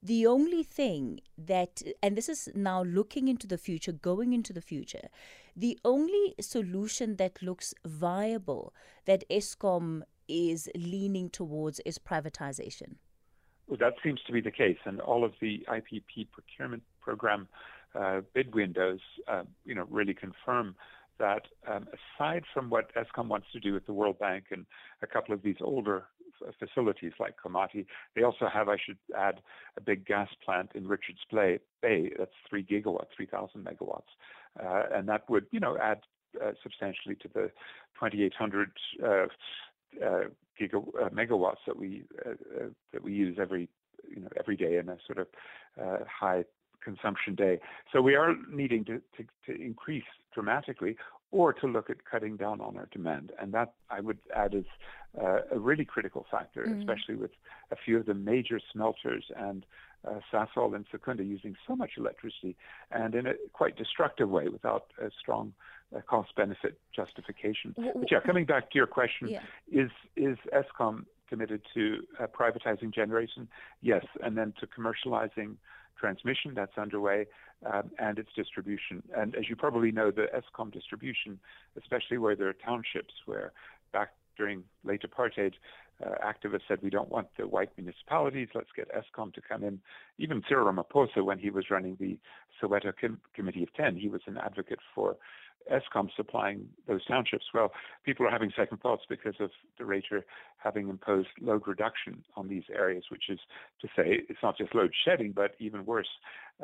the 0.01 0.25
only 0.25 0.63
thing 0.63 1.19
that, 1.37 1.81
and 2.01 2.15
this 2.15 2.29
is 2.29 2.49
now 2.55 2.83
looking 2.83 3.27
into 3.27 3.45
the 3.45 3.57
future, 3.57 3.91
going 3.91 4.31
into 4.31 4.53
the 4.53 4.61
future, 4.61 5.09
the 5.55 5.77
only 5.83 6.35
solution 6.39 7.17
that 7.17 7.41
looks 7.41 7.73
viable 7.85 8.73
that 9.05 9.27
Eskom 9.29 10.03
is 10.29 10.69
leaning 10.75 11.29
towards 11.29 11.79
is 11.81 11.97
privatization? 11.99 12.95
That 13.69 13.93
seems 14.03 14.21
to 14.27 14.31
be 14.31 14.41
the 14.41 14.51
case, 14.51 14.77
and 14.85 15.01
all 15.01 15.23
of 15.25 15.33
the 15.41 15.65
IPP 15.67 16.27
procurement 16.31 16.83
program 17.01 17.47
uh, 17.95 18.21
bid 18.33 18.53
windows, 18.53 18.99
uh, 19.27 19.43
you 19.65 19.75
know, 19.75 19.85
really 19.89 20.13
confirm 20.13 20.75
that 21.19 21.43
um, 21.67 21.87
aside 22.19 22.43
from 22.53 22.69
what 22.69 22.91
Eskom 22.95 23.27
wants 23.27 23.47
to 23.51 23.59
do 23.59 23.73
with 23.73 23.85
the 23.85 23.93
World 23.93 24.19
Bank 24.19 24.45
and 24.51 24.65
a 25.01 25.07
couple 25.07 25.33
of 25.33 25.41
these 25.41 25.55
older 25.61 26.05
facilities 26.59 27.13
like 27.19 27.35
Komati, 27.43 27.85
they 28.15 28.23
also 28.23 28.47
have, 28.51 28.69
I 28.69 28.77
should 28.83 28.97
add, 29.17 29.41
a 29.77 29.81
big 29.81 30.05
gas 30.05 30.29
plant 30.45 30.71
in 30.75 30.87
Richards 30.87 31.19
Bay. 31.31 31.59
That's 32.17 32.31
three 32.49 32.63
gigawatts, 32.63 33.07
3,000 33.15 33.65
megawatts, 33.65 34.01
uh, 34.63 34.83
and 34.93 35.07
that 35.09 35.29
would, 35.29 35.47
you 35.51 35.59
know, 35.59 35.77
add 35.81 36.01
uh, 36.43 36.51
substantially 36.61 37.15
to 37.15 37.27
the 37.33 37.51
2,800 37.99 38.71
uh, 39.03 39.25
uh, 40.03 40.29
giga, 40.59 40.77
uh, 41.01 41.09
megawatts 41.09 41.63
that 41.65 41.77
we 41.77 42.03
uh, 42.25 42.31
uh, 42.31 42.69
that 42.93 43.03
we 43.03 43.13
use 43.13 43.37
every 43.39 43.69
you 44.07 44.21
know 44.21 44.29
every 44.39 44.55
day 44.55 44.77
in 44.77 44.89
a 44.89 44.97
sort 45.05 45.19
of 45.19 45.27
uh, 45.81 46.03
high 46.07 46.43
consumption 46.83 47.35
day. 47.35 47.59
So 47.91 48.01
we 48.01 48.15
are 48.15 48.33
needing 48.49 48.85
to, 48.85 49.01
to, 49.17 49.25
to, 49.45 49.61
increase 49.61 50.05
dramatically 50.33 50.95
or 51.31 51.51
to 51.51 51.67
look 51.67 51.89
at 51.89 52.05
cutting 52.05 52.37
down 52.37 52.61
on 52.61 52.77
our 52.77 52.87
demand. 52.93 53.33
And 53.41 53.53
that 53.53 53.73
I 53.89 53.99
would 53.99 54.19
add 54.33 54.53
is 54.53 54.65
uh, 55.21 55.39
a 55.51 55.59
really 55.59 55.83
critical 55.83 56.25
factor, 56.31 56.65
mm. 56.65 56.79
especially 56.79 57.15
with 57.15 57.31
a 57.71 57.75
few 57.75 57.97
of 57.97 58.05
the 58.05 58.13
major 58.13 58.61
smelters 58.71 59.25
and 59.35 59.65
uh, 60.07 60.19
Sasol 60.31 60.75
and 60.75 60.85
Secunda 60.89 61.23
using 61.23 61.55
so 61.67 61.75
much 61.75 61.91
electricity 61.97 62.55
and 62.91 63.15
in 63.15 63.27
a 63.27 63.33
quite 63.51 63.75
destructive 63.75 64.29
way 64.29 64.47
without 64.47 64.85
a 65.01 65.09
strong 65.19 65.53
uh, 65.95 66.01
cost 66.01 66.35
benefit 66.35 66.79
justification. 66.95 67.73
But 67.75 68.11
yeah, 68.11 68.19
coming 68.25 68.45
back 68.45 68.71
to 68.71 68.77
your 68.77 68.87
question, 68.87 69.29
yeah. 69.29 69.41
is 69.71 69.91
is 70.15 70.37
Eskom 70.53 71.05
committed 71.29 71.61
to 71.73 71.99
uh, 72.19 72.27
privatizing 72.27 72.93
generation? 72.93 73.47
Yes, 73.81 74.05
and 74.23 74.37
then 74.37 74.53
to 74.59 74.67
commercializing 74.67 75.55
transmission 75.99 76.53
that's 76.55 76.77
underway 76.77 77.25
um, 77.65 77.89
and 77.99 78.19
its 78.19 78.29
distribution. 78.35 79.01
And 79.15 79.35
as 79.35 79.49
you 79.49 79.55
probably 79.55 79.91
know, 79.91 80.11
the 80.11 80.27
Eskom 80.35 80.71
distribution, 80.71 81.39
especially 81.77 82.17
where 82.17 82.35
there 82.35 82.47
are 82.47 82.53
townships 82.53 83.13
where 83.25 83.51
back 83.93 84.09
during 84.37 84.63
late 84.83 85.01
apartheid, 85.01 85.53
uh, 86.05 86.09
activists 86.23 86.61
said 86.67 86.77
we 86.83 86.91
don't 86.91 87.09
want 87.09 87.27
the 87.39 87.47
white 87.47 87.71
municipalities. 87.75 88.49
Let's 88.53 88.69
get 88.75 88.87
Eskom 88.91 89.33
to 89.33 89.41
come 89.41 89.63
in. 89.63 89.79
Even 90.19 90.43
Cyril 90.47 90.71
Ramaphosa, 90.71 91.23
when 91.25 91.39
he 91.39 91.49
was 91.49 91.65
running 91.71 91.97
the 91.99 92.19
Soweto 92.61 92.93
Com- 92.99 93.19
Committee 93.33 93.63
of 93.63 93.73
Ten, 93.73 93.95
he 93.95 94.07
was 94.07 94.21
an 94.27 94.37
advocate 94.37 94.79
for 94.93 95.17
Eskom 95.71 96.09
supplying 96.15 96.67
those 96.87 97.05
townships. 97.05 97.45
Well, 97.53 97.71
people 98.05 98.25
are 98.25 98.29
having 98.31 98.51
second 98.55 98.79
thoughts 98.81 99.03
because 99.09 99.35
of 99.39 99.51
de 99.77 99.83
Ruyter 99.83 100.23
having 100.57 100.89
imposed 100.89 101.29
load 101.41 101.67
reduction 101.67 102.23
on 102.35 102.47
these 102.47 102.63
areas, 102.73 103.05
which 103.09 103.29
is 103.29 103.39
to 103.81 103.87
say 103.87 104.21
it's 104.29 104.39
not 104.41 104.57
just 104.57 104.73
load 104.73 104.93
shedding, 105.05 105.31
but 105.33 105.55
even 105.59 105.85
worse, 105.85 106.07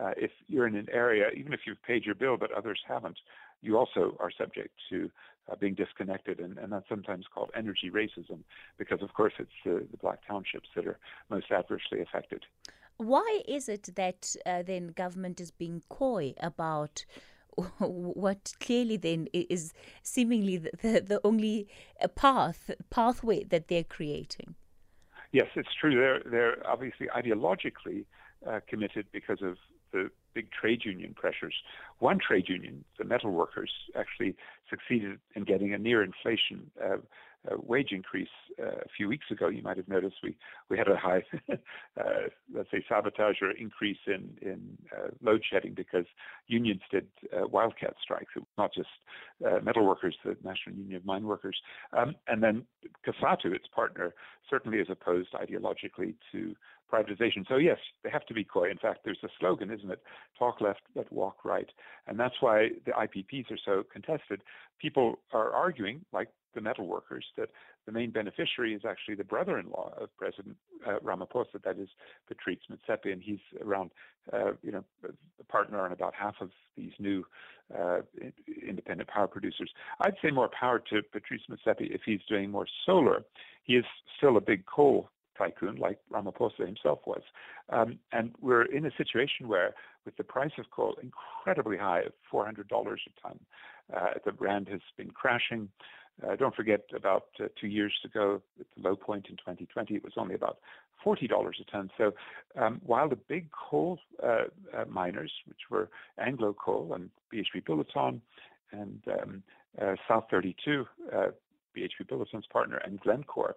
uh, 0.01 0.11
if 0.17 0.31
you're 0.47 0.67
in 0.67 0.75
an 0.75 0.87
area, 0.91 1.29
even 1.35 1.53
if 1.53 1.61
you've 1.65 1.81
paid 1.83 2.05
your 2.05 2.15
bill 2.15 2.37
but 2.37 2.51
others 2.51 2.79
haven't, 2.87 3.17
you 3.61 3.77
also 3.77 4.15
are 4.19 4.31
subject 4.37 4.71
to 4.89 5.09
uh, 5.51 5.55
being 5.55 5.73
disconnected, 5.73 6.39
and, 6.39 6.57
and, 6.57 6.71
that's 6.71 6.87
sometimes 6.87 7.25
called 7.33 7.49
energy 7.55 7.91
racism, 7.91 8.39
because 8.77 9.01
of 9.01 9.13
course 9.13 9.33
it's 9.39 9.51
uh, 9.65 9.85
the 9.91 9.97
black 10.01 10.19
townships 10.25 10.69
that 10.75 10.87
are 10.87 10.97
most 11.29 11.51
adversely 11.51 12.01
affected. 12.01 12.43
Why 12.97 13.41
is 13.47 13.67
it 13.67 13.89
that 13.95 14.35
uh, 14.45 14.63
then 14.63 14.87
government 14.87 15.41
is 15.41 15.51
being 15.51 15.81
coy 15.89 16.33
about 16.39 17.05
what 17.79 18.53
clearly 18.59 18.97
then 18.97 19.27
is 19.33 19.73
seemingly 20.01 20.57
the, 20.57 20.71
the, 20.81 21.01
the 21.01 21.21
only 21.23 21.67
uh, 22.01 22.07
path 22.07 22.71
pathway 22.89 23.43
that 23.45 23.67
they're 23.67 23.83
creating. 23.83 24.55
Yes, 25.31 25.47
it's 25.55 25.73
true. 25.79 25.95
They're 25.95 26.21
they're 26.29 26.67
obviously 26.67 27.07
ideologically 27.07 28.05
uh, 28.47 28.59
committed 28.67 29.07
because 29.11 29.41
of 29.41 29.57
the 29.91 30.09
big 30.33 30.51
trade 30.51 30.81
union 30.83 31.13
pressures. 31.15 31.53
One 31.99 32.19
trade 32.19 32.49
union, 32.49 32.83
the 32.97 33.05
metal 33.05 33.31
workers, 33.31 33.71
actually 33.95 34.35
succeeded 34.69 35.19
in 35.35 35.43
getting 35.43 35.73
a 35.73 35.77
near 35.77 36.03
inflation 36.03 36.71
uh, 36.83 36.97
uh, 37.51 37.55
wage 37.61 37.89
increase 37.91 38.29
uh, 38.61 38.67
a 38.67 38.89
few 38.95 39.07
weeks 39.07 39.25
ago. 39.31 39.49
You 39.49 39.61
might 39.61 39.77
have 39.77 39.87
noticed 39.87 40.15
we, 40.23 40.35
we 40.69 40.77
had 40.77 40.87
a 40.87 40.95
high, 40.95 41.23
uh, 41.51 41.57
let's 42.53 42.71
say, 42.71 42.83
sabotage 42.87 43.41
or 43.41 43.51
increase 43.51 43.97
in, 44.07 44.29
in 44.41 44.77
uh, 44.95 45.09
load 45.21 45.41
shedding 45.49 45.73
because 45.73 46.05
unions 46.47 46.81
did 46.91 47.07
uh, 47.35 47.47
wildcat 47.47 47.95
strikes. 48.01 48.31
It 48.35 48.39
was 48.39 48.47
not 48.57 48.73
just 48.73 48.89
metal 49.63 49.85
workers, 49.85 50.15
the 50.23 50.37
National 50.43 50.75
Union 50.75 50.95
of 50.97 51.05
Mine 51.05 51.23
Workers. 51.25 51.57
Um, 51.97 52.15
and 52.27 52.41
then 52.41 52.65
COSATU, 53.05 53.53
its 53.53 53.67
partner, 53.75 54.13
certainly 54.49 54.79
is 54.79 54.87
opposed 54.89 55.33
ideologically 55.33 56.15
to 56.31 56.55
privatization. 56.91 57.47
So 57.47 57.57
yes, 57.57 57.77
they 58.03 58.09
have 58.09 58.25
to 58.27 58.33
be 58.33 58.43
coy. 58.43 58.69
In 58.69 58.77
fact, 58.77 58.99
there's 59.03 59.19
a 59.23 59.29
slogan, 59.39 59.71
isn't 59.71 59.91
it? 59.91 60.01
Talk 60.37 60.61
left, 60.61 60.81
but 60.95 61.11
walk 61.11 61.43
right. 61.43 61.69
And 62.07 62.19
that's 62.19 62.35
why 62.39 62.69
the 62.85 62.91
IPPs 62.91 63.51
are 63.51 63.59
so 63.63 63.83
contested. 63.91 64.41
People 64.79 65.19
are 65.31 65.51
arguing, 65.51 66.05
like 66.11 66.29
the 66.53 66.61
metal 66.61 66.85
workers, 66.85 67.25
that 67.37 67.49
the 67.85 67.91
main 67.91 68.11
beneficiary 68.11 68.73
is 68.73 68.81
actually 68.87 69.15
the 69.15 69.23
brother-in-law 69.23 69.93
of 69.99 70.15
President 70.17 70.55
uh, 70.87 70.99
Ramaphosa, 71.03 71.61
that 71.63 71.77
is 71.77 71.89
Patrice 72.27 72.59
Motsepe, 72.71 73.11
and 73.11 73.21
he's 73.21 73.39
around, 73.61 73.91
uh, 74.31 74.51
you 74.61 74.71
know, 74.71 74.83
a 75.03 75.43
partner 75.45 75.81
on 75.81 75.91
about 75.91 76.13
half 76.13 76.35
of 76.41 76.51
these 76.77 76.91
new 76.99 77.25
uh, 77.77 77.99
independent 78.67 79.09
power 79.09 79.27
producers. 79.27 79.71
I'd 80.01 80.15
say 80.23 80.31
more 80.31 80.49
power 80.57 80.81
to 80.91 81.01
Patrice 81.11 81.41
Motsepe 81.49 81.93
if 81.93 82.01
he's 82.05 82.21
doing 82.29 82.51
more 82.51 82.67
solar. 82.85 83.23
He 83.63 83.75
is 83.75 83.85
still 84.17 84.37
a 84.37 84.41
big 84.41 84.65
coal 84.65 85.09
tycoon 85.37 85.75
like 85.75 85.99
Ramaphosa 86.11 86.65
himself 86.65 86.99
was. 87.05 87.21
Um, 87.69 87.99
and 88.11 88.33
we're 88.41 88.63
in 88.63 88.85
a 88.85 88.91
situation 88.97 89.47
where, 89.47 89.73
with 90.05 90.17
the 90.17 90.23
price 90.23 90.51
of 90.57 90.65
coal 90.71 90.95
incredibly 91.01 91.77
high 91.77 92.01
at 92.01 92.13
$400 92.31 92.59
a 92.61 93.21
ton, 93.21 93.39
uh, 93.95 94.05
the 94.25 94.31
rand 94.33 94.67
has 94.69 94.81
been 94.97 95.11
crashing. 95.11 95.69
Uh, 96.25 96.35
don't 96.35 96.55
forget, 96.55 96.81
about 96.95 97.27
uh, 97.39 97.45
two 97.59 97.67
years 97.67 97.93
ago, 98.05 98.41
at 98.59 98.65
the 98.75 98.87
low 98.87 98.95
point 98.95 99.27
in 99.29 99.35
2020, 99.37 99.95
it 99.95 100.03
was 100.03 100.13
only 100.17 100.35
about 100.35 100.59
$40 101.05 101.25
a 101.29 101.71
ton. 101.71 101.89
So 101.97 102.11
um, 102.55 102.81
while 102.85 103.09
the 103.09 103.15
big 103.15 103.49
coal 103.51 103.99
uh, 104.21 104.45
uh, 104.75 104.85
miners, 104.87 105.31
which 105.47 105.69
were 105.69 105.89
Anglo 106.19 106.53
Coal 106.53 106.93
and 106.93 107.09
BHP 107.33 107.63
Billiton 107.67 108.21
and 108.71 109.01
um, 109.21 109.43
uh, 109.81 109.95
South 110.07 110.25
32, 110.29 110.85
BHP 111.75 112.07
Billiton's 112.07 112.45
partner, 112.51 112.77
and 112.77 112.99
Glencore, 112.99 113.55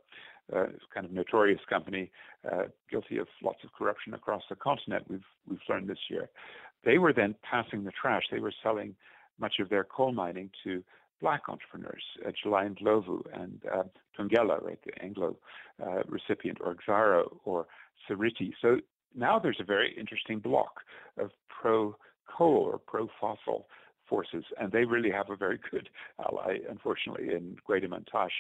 uh, 0.54 0.66
kind 0.92 1.06
of 1.06 1.12
notorious 1.12 1.60
company, 1.68 2.10
uh, 2.50 2.64
guilty 2.90 3.18
of 3.18 3.26
lots 3.42 3.58
of 3.64 3.72
corruption 3.72 4.14
across 4.14 4.42
the 4.48 4.56
continent. 4.56 5.04
We've 5.08 5.24
we've 5.48 5.60
learned 5.68 5.88
this 5.88 5.98
year. 6.10 6.28
They 6.84 6.98
were 6.98 7.12
then 7.12 7.34
passing 7.42 7.84
the 7.84 7.92
trash. 7.92 8.22
They 8.30 8.40
were 8.40 8.52
selling 8.62 8.94
much 9.38 9.54
of 9.60 9.68
their 9.68 9.84
coal 9.84 10.12
mining 10.12 10.50
to 10.64 10.82
black 11.20 11.42
entrepreneurs, 11.48 12.02
uh, 12.26 12.30
July 12.42 12.68
Ndlovu 12.68 13.22
and 13.32 13.60
uh, 13.72 13.82
Thungela, 14.18 14.62
right, 14.62 14.78
the 14.84 15.02
Anglo 15.02 15.36
uh, 15.82 16.02
recipient, 16.08 16.58
or 16.60 16.74
Exxaro 16.74 17.36
or 17.44 17.66
Seriti. 18.06 18.54
So 18.60 18.78
now 19.14 19.38
there's 19.38 19.60
a 19.60 19.64
very 19.64 19.96
interesting 19.98 20.38
block 20.38 20.80
of 21.18 21.30
pro 21.48 21.96
coal 22.26 22.68
or 22.70 22.78
pro 22.78 23.08
fossil 23.20 23.66
forces, 24.08 24.44
and 24.60 24.70
they 24.70 24.84
really 24.84 25.10
have 25.10 25.30
a 25.30 25.36
very 25.36 25.58
good 25.70 25.88
ally, 26.20 26.58
unfortunately, 26.68 27.34
in 27.34 27.56
Gwede 27.68 27.88
Mantashe. 27.88 28.30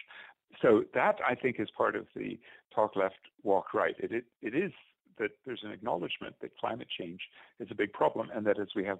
So 0.62 0.84
that 0.94 1.18
I 1.26 1.34
think 1.34 1.56
is 1.58 1.68
part 1.76 1.96
of 1.96 2.06
the 2.14 2.38
talk 2.74 2.96
left, 2.96 3.18
walk 3.42 3.74
right. 3.74 3.94
It, 3.98 4.12
it, 4.12 4.24
it 4.42 4.54
is 4.54 4.72
that 5.18 5.30
there's 5.44 5.62
an 5.64 5.70
acknowledgement 5.70 6.34
that 6.42 6.56
climate 6.58 6.88
change 6.98 7.20
is 7.60 7.68
a 7.70 7.74
big 7.74 7.92
problem, 7.92 8.28
and 8.34 8.46
that 8.46 8.58
as 8.58 8.68
we 8.76 8.84
have 8.84 8.98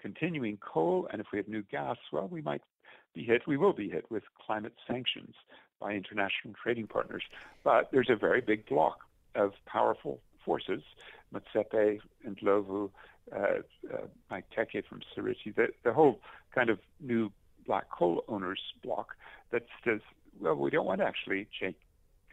continuing 0.00 0.58
coal 0.58 1.08
and 1.12 1.20
if 1.20 1.26
we 1.32 1.38
have 1.38 1.48
new 1.48 1.62
gas, 1.70 1.96
well, 2.12 2.28
we 2.30 2.40
might 2.42 2.62
be 3.14 3.24
hit, 3.24 3.42
we 3.46 3.56
will 3.56 3.72
be 3.72 3.88
hit 3.88 4.10
with 4.10 4.22
climate 4.44 4.74
sanctions 4.86 5.34
by 5.80 5.92
international 5.92 6.54
trading 6.62 6.86
partners. 6.86 7.22
But 7.64 7.88
there's 7.92 8.10
a 8.10 8.16
very 8.16 8.40
big 8.40 8.68
block 8.68 8.98
of 9.34 9.52
powerful 9.66 10.20
forces, 10.44 10.82
Motsepe 11.34 11.98
and 12.24 12.38
Ndlovu, 12.38 12.90
uh, 13.34 13.38
uh, 13.38 14.06
Mike 14.30 14.46
Teke 14.56 14.84
from 14.88 15.00
Seriti, 15.14 15.52
the, 15.54 15.66
the 15.84 15.92
whole 15.92 16.20
kind 16.54 16.70
of 16.70 16.78
new 17.00 17.30
black 17.66 17.90
coal 17.90 18.24
owners 18.28 18.60
block 18.82 19.08
that 19.52 19.62
says 19.84 20.00
well, 20.40 20.54
we 20.54 20.70
don't 20.70 20.86
want 20.86 21.00
to 21.00 21.06
actually 21.06 21.48
change 21.58 21.76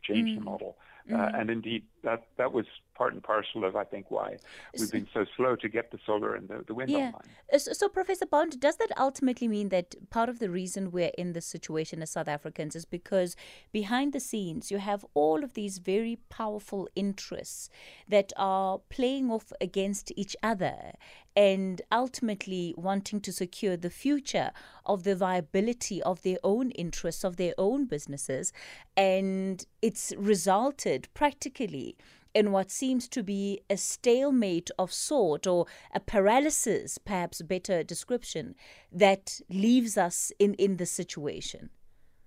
change 0.04 0.30
mm. 0.30 0.36
the 0.36 0.42
model. 0.42 0.78
Uh, 1.12 1.18
mm. 1.18 1.40
and 1.40 1.50
indeed, 1.50 1.84
that 2.04 2.28
that 2.38 2.52
was 2.52 2.66
part 2.96 3.14
and 3.14 3.22
parcel 3.22 3.64
of, 3.66 3.76
I 3.76 3.84
think, 3.84 4.10
why 4.10 4.38
we've 4.78 4.92
been 4.92 5.08
so 5.14 5.26
slow 5.36 5.56
to 5.58 5.70
get 5.70 5.92
the 5.92 6.00
solar 6.06 6.36
and 6.36 6.48
the, 6.48 6.64
the 6.66 6.74
wind 6.74 6.90
yeah. 6.90 6.98
online. 6.98 7.22
So, 7.58 7.74
so, 7.74 7.90
Professor 7.90 8.26
Bond, 8.26 8.60
does 8.60 8.78
that 8.78 8.92
ultimately 8.98 9.48
mean 9.48 9.70
that 9.70 9.96
part 10.10 10.30
of 10.30 10.40
the 10.40 10.50
reason 10.50 10.92
we're 10.92 11.12
in 11.18 11.34
this 11.34 11.46
situation 11.46 12.02
as 12.02 12.12
South 12.12 12.28
Africans 12.28 12.76
is 12.76 12.86
because 12.86 13.36
behind 13.72 14.14
the 14.14 14.20
scenes 14.20 14.72
you 14.72 14.80
have 14.80 15.06
all 15.14 15.44
of 15.44 15.54
these 15.54 15.78
very 15.78 16.18
powerful 16.30 16.88
interests 16.96 17.70
that 18.08 18.32
are 18.38 18.80
playing 18.90 19.30
off 19.30 19.52
against 19.62 20.12
each 20.16 20.36
other 20.42 20.94
and 21.36 21.82
ultimately 21.92 22.74
wanting 22.78 23.20
to 23.20 23.32
secure 23.32 23.76
the 23.76 23.90
future 23.90 24.52
of 24.86 25.04
the 25.04 25.16
viability 25.16 26.02
of 26.04 26.22
their 26.22 26.38
own 26.44 26.72
interests, 26.72 27.24
of 27.24 27.36
their 27.36 27.54
own 27.58 27.86
businesses. 27.86 28.54
And 28.96 29.66
it's 29.82 30.14
resulted 30.18 31.10
practically 31.14 31.98
in 32.36 32.52
what 32.52 32.70
seems 32.70 33.08
to 33.08 33.24
be 33.24 33.62
a 33.70 33.78
stalemate 33.78 34.70
of 34.78 34.92
sort 34.92 35.48
or 35.48 35.66
a 35.94 36.00
paralysis, 36.02 36.98
perhaps 36.98 37.42
better 37.42 37.82
description, 37.82 38.54
that 38.92 39.40
leaves 39.50 39.98
us 39.98 40.32
in, 40.38 40.54
in 40.56 40.76
this 40.76 40.92
situation. 40.92 41.70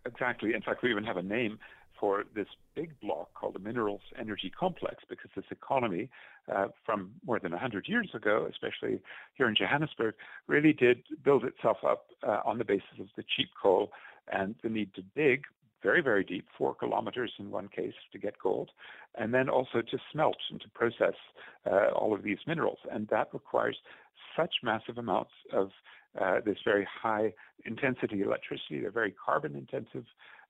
Exactly. 0.07 0.55
In 0.55 0.62
fact, 0.62 0.83
we 0.83 0.91
even 0.91 1.05
have 1.05 1.19
a 1.19 1.23
name 1.23 1.59
for 2.00 2.25
this 2.35 2.47
big 2.75 2.99
block 3.00 3.35
called 3.35 3.55
the 3.55 3.59
minerals 3.59 4.00
energy 4.19 4.50
complex 4.50 5.05
because 5.09 5.31
this 5.37 5.45
economy 5.50 6.09
uh, 6.55 6.69
from 6.87 7.11
more 7.27 7.38
than 7.38 7.53
100 7.53 7.87
years 7.88 8.09
ago, 8.15 8.49
especially 8.49 9.00
here 9.35 9.49
in 9.49 9.55
Johannesburg, 9.55 10.15
really 10.47 10.73
did 10.73 11.03
build 11.23 11.45
itself 11.45 11.79
up 11.87 12.07
uh, 12.27 12.41
on 12.47 12.57
the 12.57 12.65
basis 12.65 12.99
of 13.00 13.09
the 13.17 13.25
cheap 13.37 13.49
coal 13.61 13.91
and 14.33 14.55
the 14.62 14.69
need 14.69 14.95
to 14.95 15.03
dig 15.15 15.43
very, 15.82 16.02
very 16.02 16.25
deep, 16.25 16.47
four 16.56 16.75
kilometers 16.75 17.32
in 17.38 17.50
one 17.50 17.68
case 17.68 17.94
to 18.12 18.18
get 18.18 18.35
gold, 18.42 18.70
and 19.14 19.32
then 19.32 19.49
also 19.49 19.80
to 19.80 19.99
smelt 20.12 20.37
and 20.50 20.61
to 20.61 20.68
process 20.70 21.14
uh, 21.70 21.88
all 21.94 22.14
of 22.14 22.23
these 22.23 22.38
minerals. 22.47 22.78
And 22.90 23.08
that 23.08 23.28
requires 23.32 23.76
such 24.37 24.54
massive 24.62 24.99
amounts 24.99 25.32
of 25.52 25.70
uh, 26.20 26.40
this 26.44 26.58
very 26.64 26.87
high 27.02 27.32
intensity 27.64 28.23
electricity. 28.23 28.80
They're 28.80 28.90
very 28.90 29.14
carbon 29.25 29.54
intensive 29.54 30.04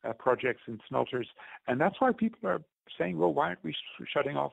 uh, 0.04 0.12
projects 0.12 0.62
and 0.66 0.80
smelters. 0.88 1.28
And 1.66 1.80
that's 1.80 1.96
why 1.98 2.12
people 2.12 2.48
are 2.48 2.62
saying, 2.98 3.18
well, 3.18 3.32
why 3.32 3.48
aren't 3.48 3.64
we 3.64 3.72
sh- 3.72 4.04
shutting 4.12 4.36
off 4.36 4.52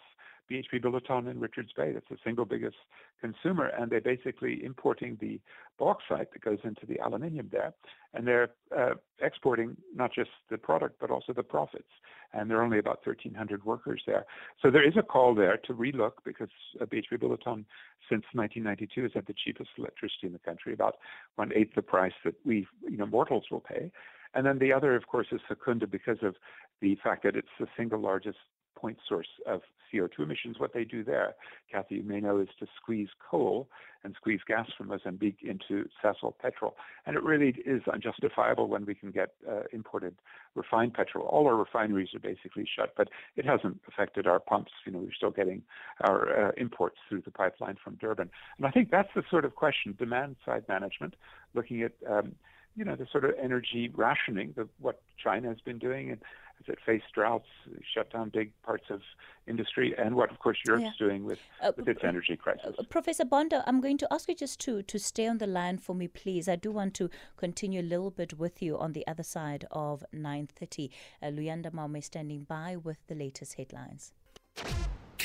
BHP 0.50 0.84
Billiton 0.84 1.30
in 1.30 1.40
Richards 1.40 1.72
Bay. 1.76 1.92
That's 1.92 2.06
the 2.10 2.18
single 2.24 2.46
biggest 2.46 2.78
consumer, 3.22 3.68
and 3.68 3.92
they're 3.92 4.02
basically 4.02 4.64
importing 4.64 5.18
the 5.20 5.40
bauxite 5.78 6.32
that 6.34 6.42
goes 6.42 6.60
into 6.64 6.86
the 6.86 7.00
aluminium 7.04 7.50
there, 7.52 7.74
and 8.14 8.28
they're 8.28 8.50
uh, 8.78 8.92
exporting 9.22 9.76
not 9.94 10.14
just 10.14 10.30
the 10.50 10.58
product 10.58 10.96
but 11.00 11.12
also 11.12 11.34
the 11.34 11.44
profits. 11.44 11.90
And 12.34 12.50
there 12.50 12.58
are 12.58 12.64
only 12.64 12.80
about 12.80 13.06
1,300 13.06 13.64
workers 13.64 14.02
there, 14.06 14.26
so 14.62 14.70
there 14.70 14.88
is 14.88 14.98
a 14.98 15.04
call 15.04 15.34
there 15.36 15.58
to 15.66 15.74
relook 15.74 16.14
because 16.24 16.50
uh, 16.82 16.86
BHP 16.86 17.20
Billiton 17.22 17.66
since 18.10 18.26
1992 18.34 19.04
has 19.04 19.12
had 19.14 19.26
the 19.26 19.34
cheapest 19.34 19.70
electricity 19.78 20.28
in 20.28 20.34
the 20.34 20.40
country, 20.40 20.74
about 20.74 20.98
one 21.36 21.52
eighth 21.54 21.76
the 21.76 21.82
price 21.82 22.14
that 22.24 22.36
we, 22.46 22.68
you 22.88 22.98
know, 22.98 23.06
mortals 23.06 23.46
will 23.50 23.62
pay. 23.62 23.92
And 24.36 24.46
then 24.46 24.60
the 24.60 24.74
other, 24.74 24.96
of 24.96 25.08
course, 25.08 25.28
is 25.32 25.40
Secunda 25.48 25.88
because 25.88 26.18
of 26.22 26.36
the 26.82 26.98
fact 27.02 27.24
that 27.24 27.36
it's 27.36 27.48
the 27.60 27.68
single 27.78 28.00
largest 28.00 28.38
point 28.76 28.98
source 29.08 29.28
of 29.46 29.62
CO2 29.94 30.20
emissions. 30.20 30.60
What 30.60 30.74
they 30.74 30.84
do 30.84 31.04
there, 31.04 31.36
Kathy, 31.72 31.96
you 31.96 32.04
may 32.04 32.20
know, 32.20 32.40
is 32.40 32.50
to 32.60 32.68
squeeze 32.76 33.10
coal 33.30 33.68
and 34.04 34.14
squeeze 34.16 34.42
gas 34.48 34.68
from 34.78 34.88
Mozambique 34.88 35.40
into 35.42 35.88
Sasol 36.04 36.34
petrol. 36.40 36.76
And 37.06 37.16
it 37.16 37.24
really 37.24 37.56
is 37.66 37.82
unjustifiable 37.92 38.68
when 38.68 38.86
we 38.86 38.94
can 38.94 39.12
get 39.12 39.34
uh, 39.50 39.64
imported 39.74 40.16
refined 40.54 40.94
petrol. 40.94 41.26
All 41.26 41.48
our 41.48 41.56
refineries 41.56 42.10
are 42.14 42.20
basically 42.20 42.68
shut, 42.76 42.94
but 42.96 43.10
it 43.36 43.46
hasn't 43.46 43.82
affected 43.88 44.28
our 44.28 44.40
pumps. 44.40 44.72
You 44.86 44.92
know, 44.92 45.00
we're 45.00 45.14
still 45.14 45.32
getting 45.32 45.64
our 46.08 46.48
uh, 46.48 46.52
imports 46.58 46.98
through 47.10 47.22
the 47.22 47.32
pipeline 47.32 47.78
from 47.84 47.96
Durban. 47.96 48.30
And 48.58 48.68
I 48.68 48.72
think 48.72 48.92
that's 48.92 49.10
the 49.16 49.24
sort 49.30 49.46
of 49.46 49.56
question, 49.56 49.96
demand 49.98 50.36
side 50.46 50.66
management, 50.70 51.16
looking 51.54 51.82
at 51.82 51.94
um, 52.10 52.36
you 52.76 52.86
know, 52.86 52.96
the 52.96 53.08
sort 53.12 53.26
of 53.26 53.32
energy 53.42 53.90
rationing, 53.94 54.54
of 54.58 54.70
what 54.80 55.02
China 55.22 55.50
has 55.50 55.62
been 55.62 55.80
doing, 55.80 56.12
and 56.12 56.22
as 56.60 56.74
it 56.74 56.80
faced 56.86 57.06
droughts, 57.14 57.48
shut 57.94 58.12
down 58.12 58.30
big 58.30 58.52
parts 58.64 58.86
of 58.90 59.02
industry, 59.48 59.94
and 59.98 60.16
what, 60.16 60.32
of 60.32 60.40
course, 60.40 60.58
Europe's 60.66 60.86
yeah. 60.86 61.08
doing 61.08 61.26
with, 61.26 61.40
uh, 61.62 61.72
with 61.76 61.88
its 61.88 62.02
energy 62.04 62.36
crisis. 62.36 62.76
Uh, 62.78 62.84
Professor 62.90 63.26
Bonda, 63.26 63.64
I'm 63.68 63.82
going 63.82 63.98
to 64.00 64.08
ask 64.12 64.28
you 64.30 64.36
just 64.36 64.60
to, 64.62 64.82
to 64.84 65.00
stay 65.00 65.28
on 65.28 65.38
the 65.38 65.48
line 65.48 65.78
for 65.78 65.94
me, 65.96 66.08
please. 66.08 66.48
I 66.48 66.56
do 66.56 66.72
want 66.72 66.94
to 66.96 67.10
continue 67.38 67.82
a 67.82 67.84
little 67.84 68.12
bit 68.12 68.38
with 68.38 68.62
you 68.62 68.78
on 68.78 68.94
the 68.94 69.06
other 69.08 69.24
side 69.24 69.66
of 69.72 70.04
9.30. 70.14 70.90
Uh, 71.22 71.28
Luyanda 71.28 71.72
Maume 71.72 72.04
standing 72.04 72.44
by 72.44 72.76
with 72.76 72.98
the 73.08 73.16
latest 73.16 73.56
headlines. 73.56 74.14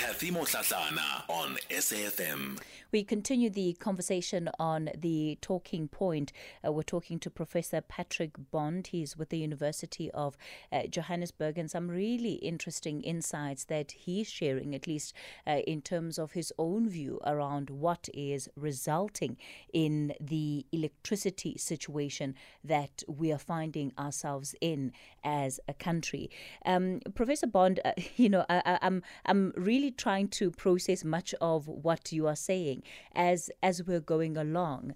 Kathy 0.01 0.31
Mohlahlana 0.31 1.29
on 1.29 1.59
SAFM. 1.69 2.59
We 2.91 3.05
continue 3.05 3.51
the 3.51 3.75
conversation 3.75 4.49
on 4.59 4.91
the 4.99 5.39
talking 5.41 5.87
point. 5.87 6.33
Uh, 6.67 6.73
we're 6.73 6.83
talking 6.83 7.21
to 7.21 7.31
Professor 7.31 7.81
Patrick 7.81 8.33
Bond. 8.51 8.89
He's 8.89 9.17
with 9.17 9.29
the 9.29 9.39
University 9.39 10.11
of 10.11 10.37
uh, 10.73 10.89
Johannesburg, 10.89 11.57
and 11.57 11.71
some 11.71 11.89
really 11.89 12.33
interesting 12.33 13.01
insights 13.03 13.65
that 13.67 13.93
he's 13.93 14.29
sharing, 14.29 14.75
at 14.75 14.89
least 14.89 15.15
uh, 15.47 15.59
in 15.69 15.83
terms 15.83 16.19
of 16.19 16.33
his 16.33 16.53
own 16.59 16.89
view 16.89 17.21
around 17.25 17.71
what 17.71 18.09
is 18.13 18.49
resulting 18.57 19.37
in 19.73 20.15
the 20.21 20.67
electricity 20.73 21.57
situation 21.59 22.35
that 22.65 23.05
we 23.07 23.31
are 23.31 23.39
finding 23.39 23.93
ourselves 23.97 24.57
in 24.61 24.93
as 25.23 25.61
a 25.69 25.75
country. 25.75 26.29
Um, 26.67 27.01
Professor 27.15 27.47
Bond, 27.47 27.79
uh, 27.85 27.93
you 28.17 28.31
know, 28.31 28.45
I, 28.49 28.79
I'm 28.83 29.05
I'm 29.27 29.53
really 29.57 29.90
trying 29.91 30.29
to 30.29 30.51
process 30.51 31.05
much 31.05 31.35
of 31.41 31.67
what 31.69 32.13
you 32.13 32.27
are 32.27 32.37
saying 32.37 32.83
as 33.15 33.51
as 33.63 33.83
we're 33.83 34.01
going 34.01 34.37
along. 34.37 34.95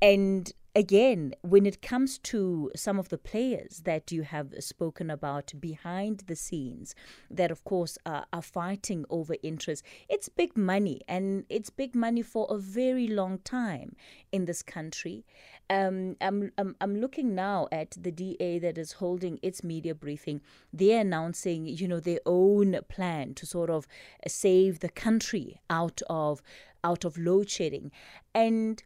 And 0.00 0.52
again, 0.78 1.34
when 1.42 1.66
it 1.66 1.82
comes 1.82 2.18
to 2.18 2.70
some 2.76 3.00
of 3.00 3.08
the 3.08 3.18
players 3.18 3.80
that 3.84 4.12
you 4.12 4.22
have 4.22 4.54
spoken 4.60 5.10
about 5.10 5.52
behind 5.58 6.20
the 6.28 6.36
scenes, 6.36 6.94
that 7.28 7.50
of 7.50 7.64
course 7.64 7.98
are, 8.06 8.26
are 8.32 8.42
fighting 8.42 9.04
over 9.10 9.34
interest, 9.42 9.82
it's 10.08 10.28
big 10.28 10.56
money 10.56 11.00
and 11.08 11.44
it's 11.48 11.68
big 11.68 11.96
money 11.96 12.22
for 12.22 12.46
a 12.48 12.56
very 12.56 13.08
long 13.08 13.40
time 13.40 13.96
in 14.30 14.44
this 14.44 14.62
country. 14.62 15.24
Um, 15.68 16.14
I'm, 16.20 16.52
I'm, 16.56 16.76
I'm 16.80 17.00
looking 17.00 17.34
now 17.34 17.66
at 17.72 17.96
the 18.00 18.12
DA 18.12 18.60
that 18.60 18.78
is 18.78 18.92
holding 18.92 19.40
its 19.42 19.64
media 19.64 19.96
briefing. 19.96 20.40
They're 20.72 21.00
announcing, 21.00 21.66
you 21.66 21.88
know, 21.88 21.98
their 21.98 22.20
own 22.24 22.78
plan 22.88 23.34
to 23.34 23.46
sort 23.46 23.68
of 23.68 23.88
save 24.28 24.78
the 24.78 24.90
country 24.90 25.60
out 25.68 26.02
of 26.08 26.40
out 26.84 27.04
of 27.04 27.18
load 27.18 27.50
shedding, 27.50 27.90
and 28.32 28.84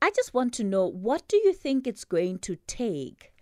I 0.00 0.10
just 0.10 0.32
want 0.32 0.52
to 0.54 0.64
know 0.64 0.86
what 0.86 1.26
do 1.28 1.36
you 1.36 1.52
think 1.52 1.86
it's 1.86 2.04
going 2.04 2.38
to 2.40 2.56
take 2.66 3.32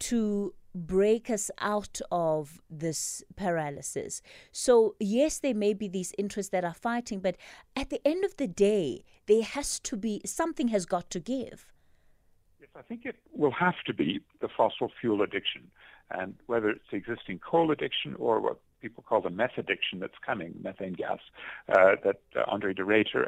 to 0.00 0.54
break 0.74 1.28
us 1.30 1.50
out 1.60 2.00
of 2.10 2.60
this 2.70 3.22
paralysis. 3.36 4.22
So, 4.52 4.94
yes, 5.00 5.38
there 5.38 5.54
may 5.54 5.74
be 5.74 5.88
these 5.88 6.12
interests 6.18 6.50
that 6.50 6.64
are 6.64 6.74
fighting, 6.74 7.20
but 7.20 7.36
at 7.74 7.90
the 7.90 8.06
end 8.06 8.24
of 8.24 8.36
the 8.36 8.46
day, 8.46 9.04
there 9.26 9.42
has 9.42 9.80
to 9.80 9.96
be 9.96 10.20
something 10.24 10.68
has 10.68 10.86
got 10.86 11.10
to 11.10 11.20
give. 11.20 11.72
Yes, 12.60 12.70
I 12.76 12.82
think 12.82 13.04
it 13.04 13.16
will 13.32 13.52
have 13.52 13.76
to 13.86 13.94
be 13.94 14.20
the 14.40 14.48
fossil 14.48 14.90
fuel 15.00 15.22
addiction. 15.22 15.70
And 16.10 16.34
whether 16.46 16.70
it's 16.70 16.84
the 16.90 16.96
existing 16.96 17.40
coal 17.40 17.70
addiction 17.70 18.14
or 18.18 18.40
what 18.40 18.60
people 18.80 19.04
call 19.06 19.20
the 19.20 19.30
meth 19.30 19.56
addiction 19.56 20.00
that's 20.00 20.18
coming, 20.24 20.54
methane 20.62 20.94
gas, 20.94 21.18
uh, 21.68 21.96
that 22.04 22.20
uh, 22.36 22.42
Andre 22.48 22.72
de 22.72 22.82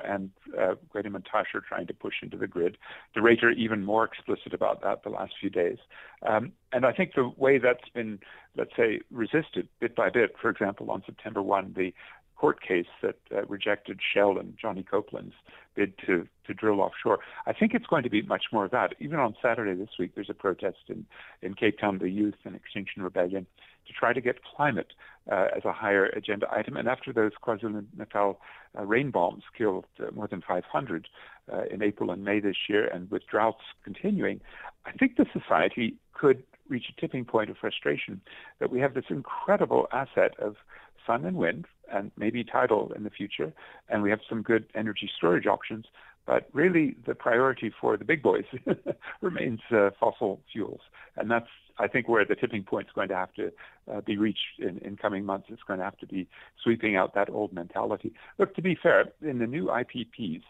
and 0.04 0.30
uh, 0.58 0.74
Gwede 0.94 1.06
Mantashe 1.06 1.54
are 1.54 1.60
trying 1.66 1.86
to 1.86 1.94
push 1.94 2.14
into 2.22 2.36
the 2.36 2.46
grid. 2.46 2.78
De 3.14 3.50
even 3.56 3.84
more 3.84 4.04
explicit 4.04 4.52
about 4.54 4.82
that 4.82 5.02
the 5.02 5.10
last 5.10 5.34
few 5.40 5.50
days. 5.50 5.78
Um, 6.26 6.52
and 6.72 6.86
I 6.86 6.92
think 6.92 7.14
the 7.14 7.30
way 7.36 7.58
that's 7.58 7.88
been, 7.94 8.18
let's 8.56 8.74
say, 8.76 9.00
resisted 9.10 9.68
bit 9.80 9.96
by 9.96 10.10
bit, 10.10 10.34
for 10.40 10.50
example, 10.50 10.90
on 10.90 11.02
September 11.06 11.42
1, 11.42 11.74
the 11.76 11.92
court 12.40 12.62
case 12.62 12.86
that 13.02 13.16
uh, 13.34 13.44
rejected 13.46 14.00
Shell 14.14 14.38
and 14.38 14.56
Johnny 14.60 14.82
Copelyn's 14.82 15.34
bid 15.76 15.92
to, 16.06 16.26
to 16.46 16.54
drill 16.54 16.80
offshore. 16.80 17.18
I 17.46 17.52
think 17.52 17.74
it's 17.74 17.86
going 17.86 18.02
to 18.02 18.08
be 18.08 18.22
much 18.22 18.44
more 18.50 18.64
of 18.64 18.70
that. 18.70 18.94
Even 18.98 19.18
on 19.18 19.36
Saturday 19.42 19.74
this 19.74 19.90
week, 19.98 20.12
there's 20.14 20.30
a 20.30 20.34
protest 20.34 20.78
in, 20.88 21.04
in 21.42 21.52
Cape 21.52 21.78
Town, 21.78 21.98
the 21.98 22.08
youth 22.08 22.36
and 22.44 22.56
Extinction 22.56 23.02
Rebellion, 23.02 23.46
to 23.86 23.92
try 23.92 24.12
to 24.12 24.20
get 24.20 24.44
climate 24.44 24.92
uh, 25.30 25.48
as 25.56 25.64
a 25.64 25.72
higher 25.72 26.06
agenda 26.06 26.46
item. 26.50 26.76
And 26.76 26.88
after 26.88 27.12
those 27.12 27.32
KwaZulu-Natal 27.42 28.40
uh, 28.78 28.84
rain 28.84 29.10
bombs 29.10 29.44
killed 29.56 29.86
uh, 30.00 30.10
more 30.14 30.28
than 30.28 30.42
500 30.46 31.08
uh, 31.52 31.62
in 31.70 31.82
April 31.82 32.10
and 32.10 32.24
May 32.24 32.40
this 32.40 32.56
year, 32.68 32.86
and 32.86 33.10
with 33.10 33.26
droughts 33.26 33.62
continuing, 33.84 34.40
I 34.86 34.92
think 34.92 35.16
the 35.16 35.26
society 35.32 35.96
could 36.12 36.42
reach 36.68 36.86
a 36.96 37.00
tipping 37.00 37.24
point 37.24 37.50
of 37.50 37.56
frustration 37.56 38.20
that 38.60 38.70
we 38.70 38.80
have 38.80 38.94
this 38.94 39.06
incredible 39.08 39.88
asset 39.92 40.38
of 40.38 40.56
sun 41.06 41.24
and 41.24 41.36
wind 41.36 41.66
and 41.92 42.12
maybe 42.16 42.44
tidal 42.44 42.92
in 42.94 43.02
the 43.02 43.10
future, 43.10 43.52
and 43.88 44.02
we 44.02 44.10
have 44.10 44.20
some 44.28 44.42
good 44.42 44.66
energy 44.74 45.10
storage 45.16 45.46
options. 45.46 45.86
But 46.30 46.48
really, 46.52 46.94
the 47.08 47.16
priority 47.16 47.72
for 47.80 47.96
the 47.96 48.04
big 48.04 48.22
boys 48.22 48.44
remains 49.20 49.58
uh, 49.72 49.90
fossil 49.98 50.40
fuels, 50.52 50.78
and 51.16 51.28
that's 51.28 51.48
I 51.76 51.88
think 51.88 52.08
where 52.08 52.24
the 52.24 52.36
tipping 52.36 52.62
point 52.62 52.86
is 52.86 52.92
going 52.94 53.08
to 53.08 53.16
have 53.16 53.34
to 53.34 53.50
uh, 53.92 54.00
be 54.02 54.16
reached 54.16 54.60
in, 54.60 54.78
in 54.78 54.96
coming 54.96 55.24
months. 55.24 55.48
It's 55.50 55.64
going 55.66 55.80
to 55.80 55.84
have 55.84 55.98
to 55.98 56.06
be 56.06 56.28
sweeping 56.62 56.94
out 56.94 57.16
that 57.16 57.30
old 57.30 57.52
mentality. 57.52 58.12
Look, 58.38 58.54
to 58.54 58.62
be 58.62 58.78
fair, 58.80 59.06
in 59.20 59.40
the 59.40 59.46
new 59.48 59.64
IPPs, 59.64 60.42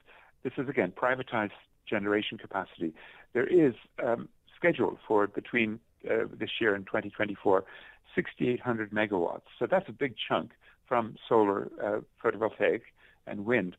this 0.43 0.53
is 0.59 0.69
again 0.69 0.93
privatized 0.95 1.53
generation 1.89 2.37
capacity. 2.37 2.93
There 3.33 3.47
is 3.47 3.73
um, 4.05 4.29
scheduled 4.55 4.99
for 5.09 5.29
between 5.29 5.81
uh, 6.05 6.25
this 6.39 6.51
year 6.61 6.75
and 6.75 6.85
2024 6.85 7.65
6,800 8.15 8.91
megawatts. 8.91 9.49
So 9.59 9.67
that's 9.71 9.89
a 9.89 9.93
big 9.93 10.15
chunk 10.29 10.51
from 10.87 11.17
solar, 11.27 11.71
uh, 11.83 12.01
photovoltaic, 12.23 12.83
and 13.27 13.47
wind 13.47 13.77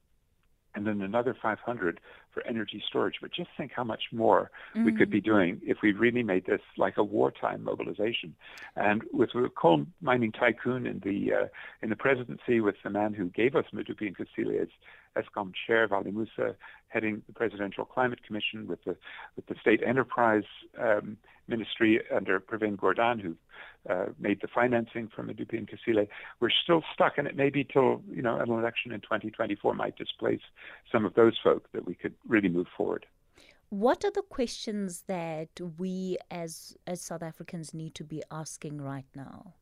and 0.75 0.85
then 0.87 1.01
another 1.01 1.35
500 1.39 1.99
for 2.33 2.45
energy 2.47 2.83
storage. 2.87 3.15
But 3.21 3.33
just 3.33 3.49
think 3.57 3.71
how 3.75 3.83
much 3.83 4.03
more 4.11 4.51
mm-hmm. 4.75 4.85
we 4.85 4.93
could 4.93 5.09
be 5.09 5.21
mm. 5.21 5.25
doing 5.25 5.61
if 5.63 5.77
we 5.81 5.91
really 5.91 6.23
made 6.23 6.45
this 6.45 6.61
like 6.77 6.97
a 6.97 7.03
wartime 7.03 7.63
mobilization. 7.63 8.35
And 8.75 9.03
with 9.11 9.29
a 9.35 9.49
coal 9.49 9.85
mining 10.01 10.31
tycoon 10.31 10.85
in 10.85 10.99
the 11.03 11.33
uh, 11.33 11.47
in 11.81 11.89
the 11.89 11.95
presidency, 11.95 12.59
with 12.59 12.75
the 12.83 12.89
man 12.89 13.13
who 13.13 13.25
gave 13.29 13.55
us 13.55 13.65
Medupi 13.73 14.07
and 14.07 14.17
Kusile 14.17 14.61
as 14.61 14.69
Eskom 15.17 15.51
chair, 15.67 15.87
Valli 15.87 16.11
Moosa, 16.11 16.55
heading 16.87 17.21
the 17.27 17.33
Presidential 17.33 17.85
Climate 17.85 18.23
Commission, 18.25 18.67
with 18.67 18.83
the 18.85 18.95
with 19.35 19.45
the 19.47 19.55
State 19.61 19.81
Enterprise 19.85 20.43
um, 20.79 21.17
Ministry 21.47 21.99
under 22.15 22.39
Pravin 22.39 22.77
Gordhan, 22.77 23.21
who 23.21 23.35
uh, 23.89 24.05
made 24.19 24.39
the 24.41 24.47
financing 24.47 25.09
for 25.13 25.23
Medupi 25.23 25.57
and 25.57 25.67
Kusile. 25.67 26.07
We're 26.39 26.49
still 26.63 26.83
stuck, 26.93 27.17
and 27.17 27.27
it 27.27 27.35
may 27.35 27.49
be 27.49 27.63
till 27.63 28.01
you 28.09 28.21
know 28.21 28.37
an 28.39 28.49
election 28.49 28.91
in 28.91 29.01
2024 29.01 29.73
might 29.73 29.97
displace 29.97 30.41
some 30.91 31.05
of 31.05 31.13
those 31.15 31.33
folk 31.43 31.71
that 31.73 31.85
we 31.85 31.95
could 31.95 32.13
really 32.27 32.49
move 32.49 32.67
forward. 32.75 33.05
What 33.69 34.03
are 34.03 34.11
the 34.11 34.23
questions 34.23 35.03
that 35.07 35.49
we 35.77 36.17
as 36.29 36.75
as 36.85 37.01
South 37.01 37.23
Africans 37.23 37.73
need 37.73 37.95
to 37.95 38.03
be 38.03 38.21
asking 38.29 38.81
right 38.81 39.05
now? 39.15 39.53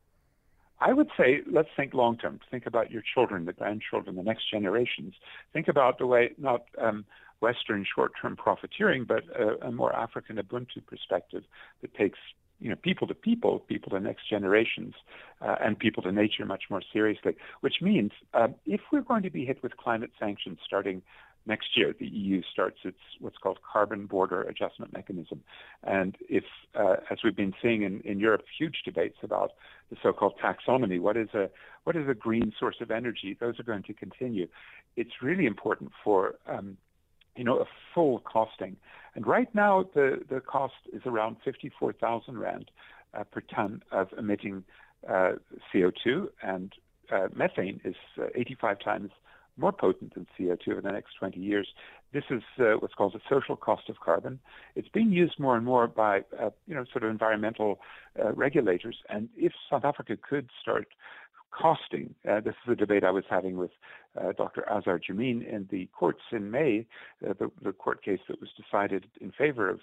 I 0.80 0.92
would 0.92 1.10
say 1.16 1.42
let's 1.50 1.68
think 1.76 1.94
long 1.94 2.16
term. 2.16 2.40
Think 2.50 2.66
about 2.66 2.90
your 2.90 3.02
children, 3.14 3.44
the 3.44 3.52
grandchildren, 3.52 4.16
the 4.16 4.22
next 4.22 4.50
generations. 4.50 5.14
Think 5.52 5.68
about 5.68 5.98
the 5.98 6.06
way 6.06 6.32
not 6.38 6.64
um, 6.80 7.04
Western 7.40 7.84
short 7.94 8.12
term 8.20 8.36
profiteering, 8.36 9.04
but 9.04 9.24
a, 9.38 9.68
a 9.68 9.72
more 9.72 9.94
African 9.94 10.36
Ubuntu 10.36 10.84
perspective 10.86 11.44
that 11.82 11.94
takes 11.94 12.18
you 12.60 12.68
know, 12.68 12.76
people 12.76 13.06
to 13.06 13.14
people, 13.14 13.60
people 13.60 13.90
to 13.90 14.00
next 14.00 14.28
generations, 14.28 14.94
uh, 15.40 15.56
and 15.60 15.78
people 15.78 16.02
to 16.02 16.12
nature 16.12 16.44
much 16.44 16.64
more 16.68 16.82
seriously. 16.92 17.36
Which 17.60 17.76
means 17.80 18.12
uh, 18.34 18.48
if 18.66 18.80
we're 18.92 19.00
going 19.00 19.22
to 19.22 19.30
be 19.30 19.44
hit 19.44 19.62
with 19.62 19.76
climate 19.76 20.10
sanctions 20.18 20.58
starting 20.64 21.02
next 21.46 21.76
year, 21.76 21.94
the 21.98 22.06
EU 22.06 22.42
starts 22.52 22.78
its 22.84 22.98
what's 23.18 23.38
called 23.38 23.58
carbon 23.70 24.06
border 24.06 24.42
adjustment 24.42 24.92
mechanism, 24.92 25.42
and 25.82 26.16
if, 26.28 26.44
uh, 26.74 26.96
as 27.10 27.18
we've 27.24 27.36
been 27.36 27.54
seeing 27.62 27.82
in, 27.82 28.00
in 28.00 28.20
Europe, 28.20 28.42
huge 28.58 28.82
debates 28.84 29.18
about 29.22 29.52
the 29.90 29.96
so-called 30.02 30.34
taxonomy, 30.42 31.00
what 31.00 31.16
is 31.16 31.28
a 31.34 31.50
what 31.84 31.96
is 31.96 32.08
a 32.08 32.14
green 32.14 32.52
source 32.58 32.76
of 32.80 32.90
energy? 32.90 33.36
Those 33.40 33.58
are 33.58 33.64
going 33.64 33.82
to 33.84 33.94
continue. 33.94 34.46
It's 34.96 35.22
really 35.22 35.46
important 35.46 35.92
for 36.04 36.34
um, 36.46 36.76
you 37.36 37.44
know, 37.44 37.58
a 37.58 37.64
full 37.94 38.20
costing. 38.20 38.76
And 39.14 39.26
right 39.26 39.52
now, 39.54 39.84
the, 39.94 40.20
the 40.28 40.40
cost 40.40 40.74
is 40.92 41.02
around 41.06 41.36
54,000 41.44 42.38
Rand 42.38 42.70
uh, 43.14 43.24
per 43.24 43.40
ton 43.40 43.82
of 43.90 44.08
emitting 44.18 44.64
uh, 45.08 45.32
CO2, 45.72 46.28
and 46.42 46.72
uh, 47.10 47.28
methane 47.34 47.80
is 47.84 47.94
uh, 48.20 48.26
85 48.34 48.80
times 48.80 49.10
more 49.60 49.72
potent 49.72 50.14
than 50.14 50.26
CO2 50.38 50.78
in 50.78 50.82
the 50.82 50.92
next 50.92 51.14
20 51.18 51.38
years. 51.38 51.68
This 52.12 52.24
is 52.30 52.42
uh, 52.58 52.72
what's 52.78 52.94
called 52.94 53.12
the 53.12 53.20
social 53.28 53.56
cost 53.56 53.88
of 53.88 54.00
carbon. 54.00 54.40
It's 54.74 54.88
being 54.88 55.12
used 55.12 55.38
more 55.38 55.56
and 55.56 55.64
more 55.64 55.86
by, 55.86 56.22
uh, 56.40 56.50
you 56.66 56.74
know, 56.74 56.84
sort 56.92 57.04
of 57.04 57.10
environmental 57.10 57.80
regulators. 58.34 58.96
And 59.08 59.28
if 59.36 59.52
South 59.70 59.84
Africa 59.84 60.18
could 60.28 60.50
start 60.60 60.88
costing. 61.50 62.14
Uh, 62.28 62.40
this 62.40 62.54
is 62.64 62.72
a 62.72 62.76
debate 62.76 63.04
I 63.04 63.10
was 63.10 63.24
having 63.28 63.56
with 63.56 63.70
uh, 64.20 64.32
Dr. 64.32 64.64
Azar 64.70 64.98
Jammine 64.98 65.42
in 65.42 65.68
the 65.70 65.88
courts 65.98 66.20
in 66.32 66.50
May, 66.50 66.86
uh, 67.28 67.34
the, 67.38 67.50
the, 67.62 67.72
court 67.72 68.02
case 68.02 68.20
that 68.28 68.40
was 68.40 68.50
decided 68.56 69.06
in 69.20 69.32
favor 69.32 69.68
of 69.68 69.80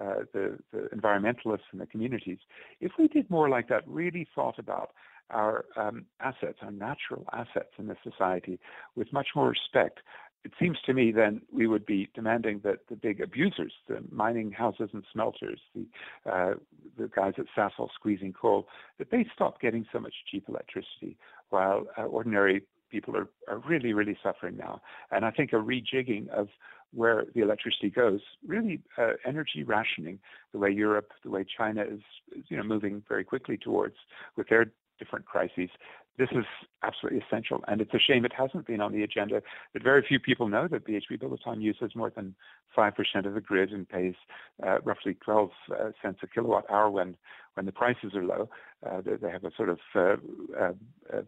uh, 0.00 0.24
the, 0.32 0.58
the, 0.72 0.88
environmentalists 0.94 1.68
and 1.72 1.80
the 1.80 1.86
communities. 1.86 2.38
If 2.80 2.92
we 2.98 3.08
did 3.08 3.28
more 3.30 3.48
like 3.48 3.68
that, 3.68 3.86
really 3.86 4.26
thought 4.34 4.58
about 4.58 4.90
our 5.30 5.64
um, 5.76 6.06
assets, 6.20 6.58
our 6.62 6.70
natural 6.70 7.24
assets 7.32 7.70
in 7.78 7.86
this 7.86 7.98
society 8.02 8.58
with 8.96 9.12
much 9.12 9.28
more 9.34 9.48
respect, 9.48 10.00
it 10.44 10.52
seems 10.58 10.78
to 10.86 10.94
me 10.94 11.12
then 11.12 11.42
we 11.52 11.66
would 11.66 11.84
be 11.84 12.08
demanding 12.14 12.60
that 12.64 12.78
the 12.88 12.96
big 12.96 13.20
abusers, 13.20 13.72
the 13.88 14.02
mining 14.10 14.50
houses 14.52 14.88
and 14.92 15.04
smelters, 15.12 15.60
the 15.74 15.86
uh, 16.30 16.54
the 16.96 17.08
guys 17.14 17.34
at 17.38 17.44
Sasol 17.56 17.88
squeezing 17.94 18.32
coal, 18.32 18.66
that 18.98 19.10
they 19.10 19.26
stop 19.34 19.60
getting 19.60 19.86
so 19.92 20.00
much 20.00 20.14
cheap 20.30 20.44
electricity, 20.48 21.16
while 21.50 21.86
uh, 21.98 22.02
ordinary 22.02 22.62
people 22.90 23.16
are, 23.16 23.28
are 23.48 23.58
really, 23.58 23.92
really 23.92 24.16
suffering 24.22 24.56
now. 24.56 24.80
And 25.10 25.24
I 25.24 25.30
think 25.30 25.52
a 25.52 25.56
rejigging 25.56 26.28
of 26.28 26.48
where 26.92 27.24
the 27.34 27.40
electricity 27.40 27.90
goes, 27.90 28.20
really 28.46 28.80
uh, 28.98 29.12
energy 29.26 29.62
rationing, 29.62 30.18
the 30.52 30.58
way 30.58 30.70
Europe, 30.70 31.10
the 31.24 31.30
way 31.30 31.44
China 31.56 31.82
is, 31.82 32.00
you 32.48 32.56
know, 32.56 32.64
moving 32.64 33.02
very 33.08 33.24
quickly 33.24 33.56
towards 33.56 33.94
with 34.36 34.48
their 34.48 34.72
different 34.98 35.24
crises. 35.24 35.70
This 36.18 36.28
is 36.32 36.44
absolutely 36.82 37.22
essential, 37.26 37.64
and 37.66 37.80
it's 37.80 37.94
a 37.94 37.98
shame 37.98 38.26
it 38.26 38.32
hasn't 38.36 38.66
been 38.66 38.82
on 38.82 38.92
the 38.92 39.02
agenda. 39.02 39.40
But 39.72 39.82
very 39.82 40.04
few 40.06 40.20
people 40.20 40.48
know 40.48 40.68
that 40.68 40.86
BHP 40.86 41.18
Billiton 41.18 41.62
uses 41.62 41.96
more 41.96 42.10
than 42.10 42.34
five 42.76 42.94
percent 42.94 43.24
of 43.24 43.32
the 43.32 43.40
grid 43.40 43.72
and 43.72 43.88
pays 43.88 44.14
uh, 44.66 44.80
roughly 44.84 45.16
12 45.24 45.50
uh, 45.70 45.74
cents 46.02 46.18
a 46.22 46.26
kilowatt 46.26 46.70
hour 46.70 46.90
when 46.90 47.16
when 47.54 47.64
the 47.64 47.72
prices 47.72 48.14
are 48.14 48.24
low. 48.24 48.50
Uh, 48.86 49.00
they, 49.00 49.16
they, 49.16 49.30
have 49.30 49.44
a 49.44 49.50
sort 49.56 49.70
of 49.70 49.78
uh, 49.94 50.16
uh, 50.60 50.72
uh, 51.12 51.22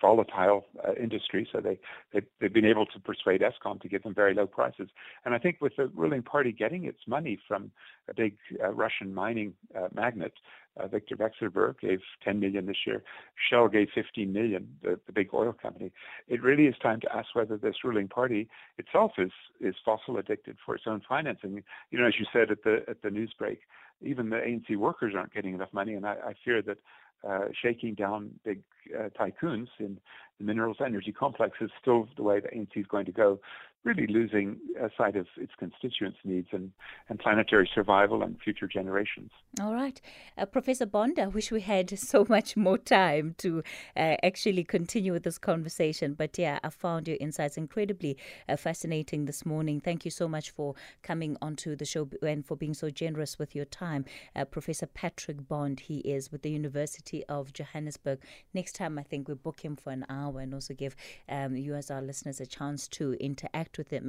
volatile 0.00 0.66
uh, 0.86 0.92
industry, 1.00 1.48
so 1.50 1.60
they, 1.60 1.78
they 2.12 2.20
have 2.40 2.52
been 2.52 2.64
able 2.64 2.86
to 2.86 3.00
persuade 3.00 3.40
Eskom 3.40 3.80
to 3.80 3.88
give 3.88 4.02
them 4.02 4.14
very 4.14 4.34
low 4.34 4.46
prices. 4.46 4.88
And 5.24 5.34
I 5.34 5.38
think 5.38 5.58
with 5.60 5.74
the 5.76 5.86
ruling 5.94 6.22
party 6.22 6.52
getting 6.52 6.84
its 6.84 7.00
money 7.06 7.38
from 7.48 7.70
a 8.08 8.14
big 8.14 8.36
uh, 8.62 8.68
Russian 8.70 9.14
mining 9.14 9.54
uh, 9.76 9.88
magnate, 9.94 10.34
uh, 10.78 10.86
Viktor 10.88 11.16
Vekselberg 11.16 11.80
gave 11.80 12.00
10 12.24 12.40
million 12.40 12.66
this 12.66 12.76
year. 12.86 13.02
Shell 13.50 13.68
gave 13.68 13.88
15 13.94 14.32
million, 14.32 14.68
the, 14.82 14.98
the 15.06 15.12
big 15.12 15.28
oil 15.32 15.52
company. 15.52 15.92
It 16.28 16.42
really 16.42 16.66
is 16.66 16.74
time 16.82 17.00
to 17.00 17.16
ask 17.16 17.34
whether 17.34 17.56
this 17.56 17.76
ruling 17.84 18.08
party 18.08 18.48
itself 18.78 19.12
is 19.18 19.32
is 19.60 19.74
fossil 19.84 20.18
addicted 20.18 20.56
for 20.64 20.74
its 20.74 20.84
own 20.86 21.02
financing. 21.08 21.62
You 21.90 21.98
know, 21.98 22.06
as 22.06 22.14
you 22.18 22.26
said 22.32 22.50
at 22.50 22.62
the 22.62 22.84
at 22.88 23.02
the 23.02 23.10
news 23.10 23.32
break, 23.38 23.60
even 24.02 24.30
the 24.30 24.36
ANC 24.36 24.76
workers 24.76 25.14
aren't 25.16 25.32
getting 25.32 25.54
enough 25.54 25.72
money, 25.72 25.94
and 25.94 26.06
I, 26.06 26.14
I 26.14 26.34
fear 26.44 26.62
that 26.62 26.78
uh, 27.26 27.46
shaking 27.62 27.94
down 27.94 28.30
big 28.44 28.62
uh, 28.96 29.08
tycoons 29.18 29.68
in 29.78 29.98
the 30.38 30.44
minerals 30.44 30.76
energy 30.84 31.12
complex 31.12 31.56
is 31.60 31.70
still 31.80 32.06
the 32.16 32.22
way 32.22 32.40
the 32.40 32.48
ANC 32.48 32.76
is 32.76 32.86
going 32.86 33.06
to 33.06 33.12
go, 33.12 33.40
really 33.86 34.06
losing 34.06 34.58
sight 34.98 35.16
of 35.16 35.26
its 35.36 35.52
constituents' 35.58 36.18
needs 36.24 36.48
and, 36.52 36.72
and 37.08 37.18
planetary 37.18 37.70
survival 37.72 38.22
and 38.22 38.38
future 38.40 38.66
generations. 38.66 39.30
All 39.60 39.72
right. 39.72 40.00
Uh, 40.36 40.44
Professor 40.44 40.86
Bond, 40.86 41.18
I 41.18 41.28
wish 41.28 41.50
we 41.50 41.60
had 41.60 41.98
so 41.98 42.26
much 42.28 42.56
more 42.56 42.78
time 42.78 43.34
to 43.38 43.62
uh, 43.96 44.16
actually 44.22 44.64
continue 44.64 45.12
with 45.12 45.22
this 45.22 45.38
conversation. 45.38 46.14
But 46.14 46.36
yeah, 46.36 46.58
I 46.62 46.70
found 46.70 47.06
your 47.08 47.16
insights 47.20 47.56
incredibly 47.56 48.16
uh, 48.48 48.56
fascinating 48.56 49.24
this 49.24 49.46
morning. 49.46 49.80
Thank 49.80 50.04
you 50.04 50.10
so 50.10 50.28
much 50.28 50.50
for 50.50 50.74
coming 51.02 51.36
onto 51.40 51.76
the 51.76 51.84
show 51.84 52.08
and 52.22 52.44
for 52.44 52.56
being 52.56 52.74
so 52.74 52.90
generous 52.90 53.38
with 53.38 53.54
your 53.54 53.64
time. 53.64 54.04
Uh, 54.34 54.44
Professor 54.44 54.86
Patrick 54.86 55.46
Bond, 55.48 55.80
he 55.80 55.98
is 55.98 56.32
with 56.32 56.42
the 56.42 56.50
University 56.50 57.24
of 57.28 57.52
Johannesburg. 57.52 58.20
Next 58.52 58.74
time, 58.74 58.98
I 58.98 59.02
think 59.04 59.28
we 59.28 59.34
book 59.34 59.60
him 59.60 59.76
for 59.76 59.90
an 59.90 60.04
hour 60.08 60.40
and 60.40 60.52
also 60.52 60.74
give 60.74 60.96
um, 61.28 61.56
you, 61.56 61.74
as 61.74 61.90
our 61.90 62.02
listeners, 62.02 62.40
a 62.40 62.46
chance 62.46 62.88
to 62.88 63.14
interact 63.14 63.75
with 63.78 63.88
them 63.88 64.04